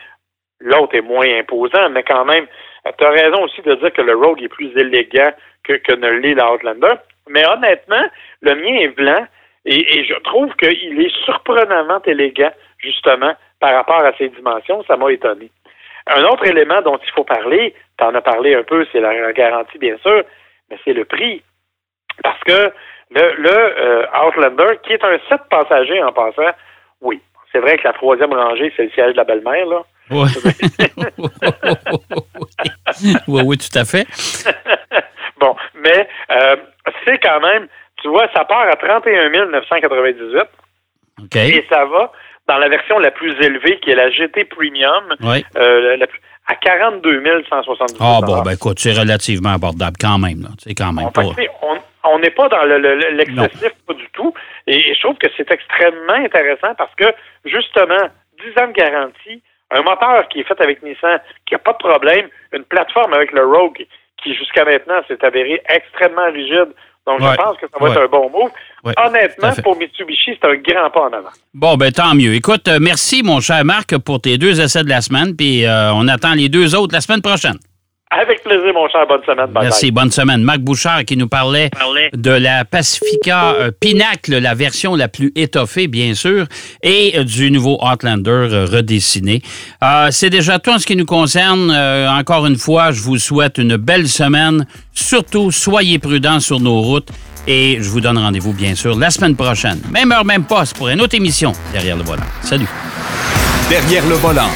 L'autre 0.59 0.95
est 0.95 1.01
moins 1.01 1.27
imposant, 1.39 1.89
mais 1.89 2.03
quand 2.03 2.25
même, 2.25 2.45
tu 2.85 3.03
as 3.03 3.09
raison 3.09 3.43
aussi 3.45 3.63
de 3.63 3.73
dire 3.75 3.91
que 3.93 4.01
le 4.03 4.15
Rogue 4.15 4.43
est 4.43 4.49
plus 4.49 4.77
élégant 4.77 5.31
que, 5.63 5.73
que 5.73 5.95
ne 5.95 6.07
l'est 6.07 6.35
l'Outlander. 6.35 6.99
Mais 7.29 7.47
honnêtement, 7.47 8.05
le 8.41 8.55
mien 8.55 8.75
est 8.81 8.95
blanc 8.95 9.25
et, 9.65 9.99
et 9.99 10.05
je 10.05 10.13
trouve 10.21 10.53
qu'il 10.55 10.99
est 11.01 11.15
surprenamment 11.25 12.01
élégant, 12.05 12.51
justement, 12.81 13.33
par 13.59 13.73
rapport 13.73 14.03
à 14.03 14.13
ses 14.17 14.29
dimensions, 14.29 14.83
ça 14.87 14.97
m'a 14.97 15.11
étonné. 15.11 15.51
Un 16.07 16.23
autre 16.23 16.47
élément 16.47 16.81
dont 16.81 16.97
il 16.97 17.11
faut 17.11 17.23
parler, 17.23 17.75
tu 17.97 18.03
en 18.03 18.15
as 18.15 18.21
parlé 18.21 18.55
un 18.55 18.63
peu, 18.63 18.87
c'est 18.91 18.99
la 18.99 19.31
garantie, 19.33 19.77
bien 19.77 19.97
sûr, 19.99 20.23
mais 20.69 20.79
c'est 20.83 20.93
le 20.93 21.05
prix. 21.05 21.43
Parce 22.23 22.39
que 22.43 22.73
le, 23.11 23.35
le 23.37 23.49
euh, 23.49 24.05
Outlander, 24.25 24.79
qui 24.83 24.93
est 24.93 25.03
un 25.03 25.19
7 25.29 25.41
passagers 25.49 26.01
en 26.03 26.11
passant, 26.11 26.51
oui, 27.01 27.21
c'est 27.51 27.59
vrai 27.59 27.77
que 27.77 27.83
la 27.83 27.93
troisième 27.93 28.33
rangée, 28.33 28.73
c'est 28.75 28.83
le 28.83 28.89
siège 28.91 29.13
de 29.13 29.17
la 29.17 29.23
belle-mère, 29.23 29.65
là. 29.65 29.81
Oui. 30.09 30.27
oui, 33.27 33.41
oui, 33.45 33.57
tout 33.57 33.77
à 33.77 33.85
fait. 33.85 34.07
bon, 35.39 35.55
mais 35.75 36.07
euh, 36.31 36.55
c'est 37.05 37.19
quand 37.19 37.39
même, 37.39 37.67
tu 38.01 38.07
vois, 38.09 38.27
ça 38.33 38.43
part 38.45 38.67
à 38.67 38.75
31 38.75 39.45
998. 39.47 40.41
OK. 41.23 41.35
Et 41.35 41.65
ça 41.69 41.85
va 41.85 42.11
dans 42.51 42.57
la 42.57 42.67
version 42.67 42.99
la 42.99 43.11
plus 43.11 43.33
élevée, 43.41 43.79
qui 43.79 43.91
est 43.91 43.95
la 43.95 44.09
GT 44.09 44.43
Premium, 44.43 45.03
euh, 45.55 45.97
à 46.47 46.55
42 46.55 47.23
170 47.47 47.95
Ah 48.01 48.19
bon, 48.21 48.41
ben 48.41 48.51
écoute, 48.51 48.77
c'est 48.79 48.91
relativement 48.91 49.53
abordable 49.53 49.95
quand 49.99 50.19
même. 50.19 50.49
C'est 50.59 50.75
quand 50.75 50.91
même 50.91 51.09
pas... 51.11 51.23
on 52.03 52.19
n'est 52.19 52.31
pas 52.31 52.49
dans 52.49 52.65
l'excessif, 52.65 53.71
pas 53.87 53.93
du 53.93 54.09
tout. 54.11 54.33
Et 54.67 54.93
je 54.93 54.99
trouve 54.99 55.17
que 55.17 55.27
c'est 55.37 55.49
extrêmement 55.49 56.25
intéressant 56.25 56.75
parce 56.77 56.93
que, 56.95 57.05
justement, 57.45 58.09
10 58.43 58.61
ans 58.61 58.67
de 58.67 58.73
garantie, 58.73 59.41
un 59.69 59.81
moteur 59.83 60.27
qui 60.27 60.41
est 60.41 60.43
fait 60.43 60.59
avec 60.59 60.83
Nissan, 60.83 61.21
qui 61.45 61.53
n'a 61.53 61.59
pas 61.59 61.71
de 61.71 61.77
problème, 61.77 62.27
une 62.51 62.65
plateforme 62.65 63.13
avec 63.13 63.31
le 63.31 63.45
Rogue 63.45 63.85
qui, 64.21 64.35
jusqu'à 64.35 64.65
maintenant, 64.65 65.01
s'est 65.07 65.23
avéré 65.23 65.61
extrêmement 65.69 66.29
rigide 66.33 66.73
donc, 67.07 67.19
je 67.19 67.35
pense 67.35 67.57
que 67.57 67.65
ça 67.71 67.79
va 67.79 67.89
être 67.89 68.03
un 68.03 68.07
bon 68.07 68.29
move. 68.29 68.51
Honnêtement, 68.97 69.53
pour 69.63 69.75
Mitsubishi, 69.77 70.37
c'est 70.39 70.47
un 70.47 70.55
grand 70.55 70.89
pas 70.91 71.01
en 71.01 71.13
avant. 71.13 71.29
Bon, 71.53 71.75
ben 71.75 71.91
tant 71.91 72.13
mieux. 72.13 72.33
Écoute, 72.35 72.67
euh, 72.67 72.77
merci, 72.79 73.23
mon 73.23 73.39
cher 73.39 73.65
Marc, 73.65 73.97
pour 73.97 74.21
tes 74.21 74.37
deux 74.37 74.61
essais 74.61 74.83
de 74.83 74.89
la 74.89 75.01
semaine. 75.01 75.35
Puis 75.35 75.65
euh, 75.65 75.93
on 75.93 76.07
attend 76.07 76.33
les 76.33 76.49
deux 76.49 76.75
autres 76.75 76.93
la 76.93 77.01
semaine 77.01 77.21
prochaine. 77.21 77.57
Avec 78.13 78.43
plaisir, 78.43 78.73
mon 78.73 78.89
cher. 78.89 79.05
Bonne 79.07 79.23
semaine. 79.25 79.47
Merci. 79.53 79.89
Bonne 79.89 80.11
semaine. 80.11 80.43
Marc 80.43 80.59
Bouchard 80.59 81.05
qui 81.05 81.15
nous 81.15 81.29
parlait 81.29 81.69
de 82.13 82.31
la 82.31 82.65
Pacifica 82.65 83.53
euh, 83.53 83.71
Pinacle, 83.71 84.37
la 84.37 84.53
version 84.53 84.97
la 84.97 85.07
plus 85.07 85.31
étoffée, 85.37 85.87
bien 85.87 86.13
sûr, 86.13 86.45
et 86.83 87.13
euh, 87.17 87.23
du 87.23 87.49
nouveau 87.51 87.79
Outlander 87.81 88.29
euh, 88.29 88.65
redessiné. 88.65 89.41
C'est 90.09 90.29
déjà 90.29 90.59
tout 90.59 90.71
en 90.71 90.79
ce 90.79 90.85
qui 90.85 90.97
nous 90.97 91.05
concerne. 91.05 91.71
encore 91.71 92.45
une 92.45 92.57
fois, 92.57 92.91
je 92.91 93.01
vous 93.01 93.17
souhaite 93.17 93.57
une 93.57 93.77
belle 93.77 94.09
semaine. 94.09 94.65
Surtout, 94.93 95.51
soyez 95.51 95.97
prudents 95.97 96.41
sur 96.41 96.59
nos 96.59 96.81
routes. 96.81 97.09
Et 97.47 97.77
je 97.79 97.89
vous 97.89 98.01
donne 98.01 98.17
rendez-vous, 98.17 98.53
bien 98.53 98.75
sûr, 98.75 98.95
la 98.97 99.09
semaine 99.09 99.35
prochaine. 99.35 99.81
Même 99.89 100.11
heure, 100.11 100.25
même 100.25 100.43
poste, 100.43 100.77
pour 100.77 100.89
une 100.89 101.01
autre 101.01 101.15
émission 101.15 101.53
Derrière 101.71 101.97
le 101.97 102.03
volant. 102.03 102.23
Salut. 102.41 102.67
Derrière 103.69 104.05
le 104.05 104.15
volant. 104.15 104.49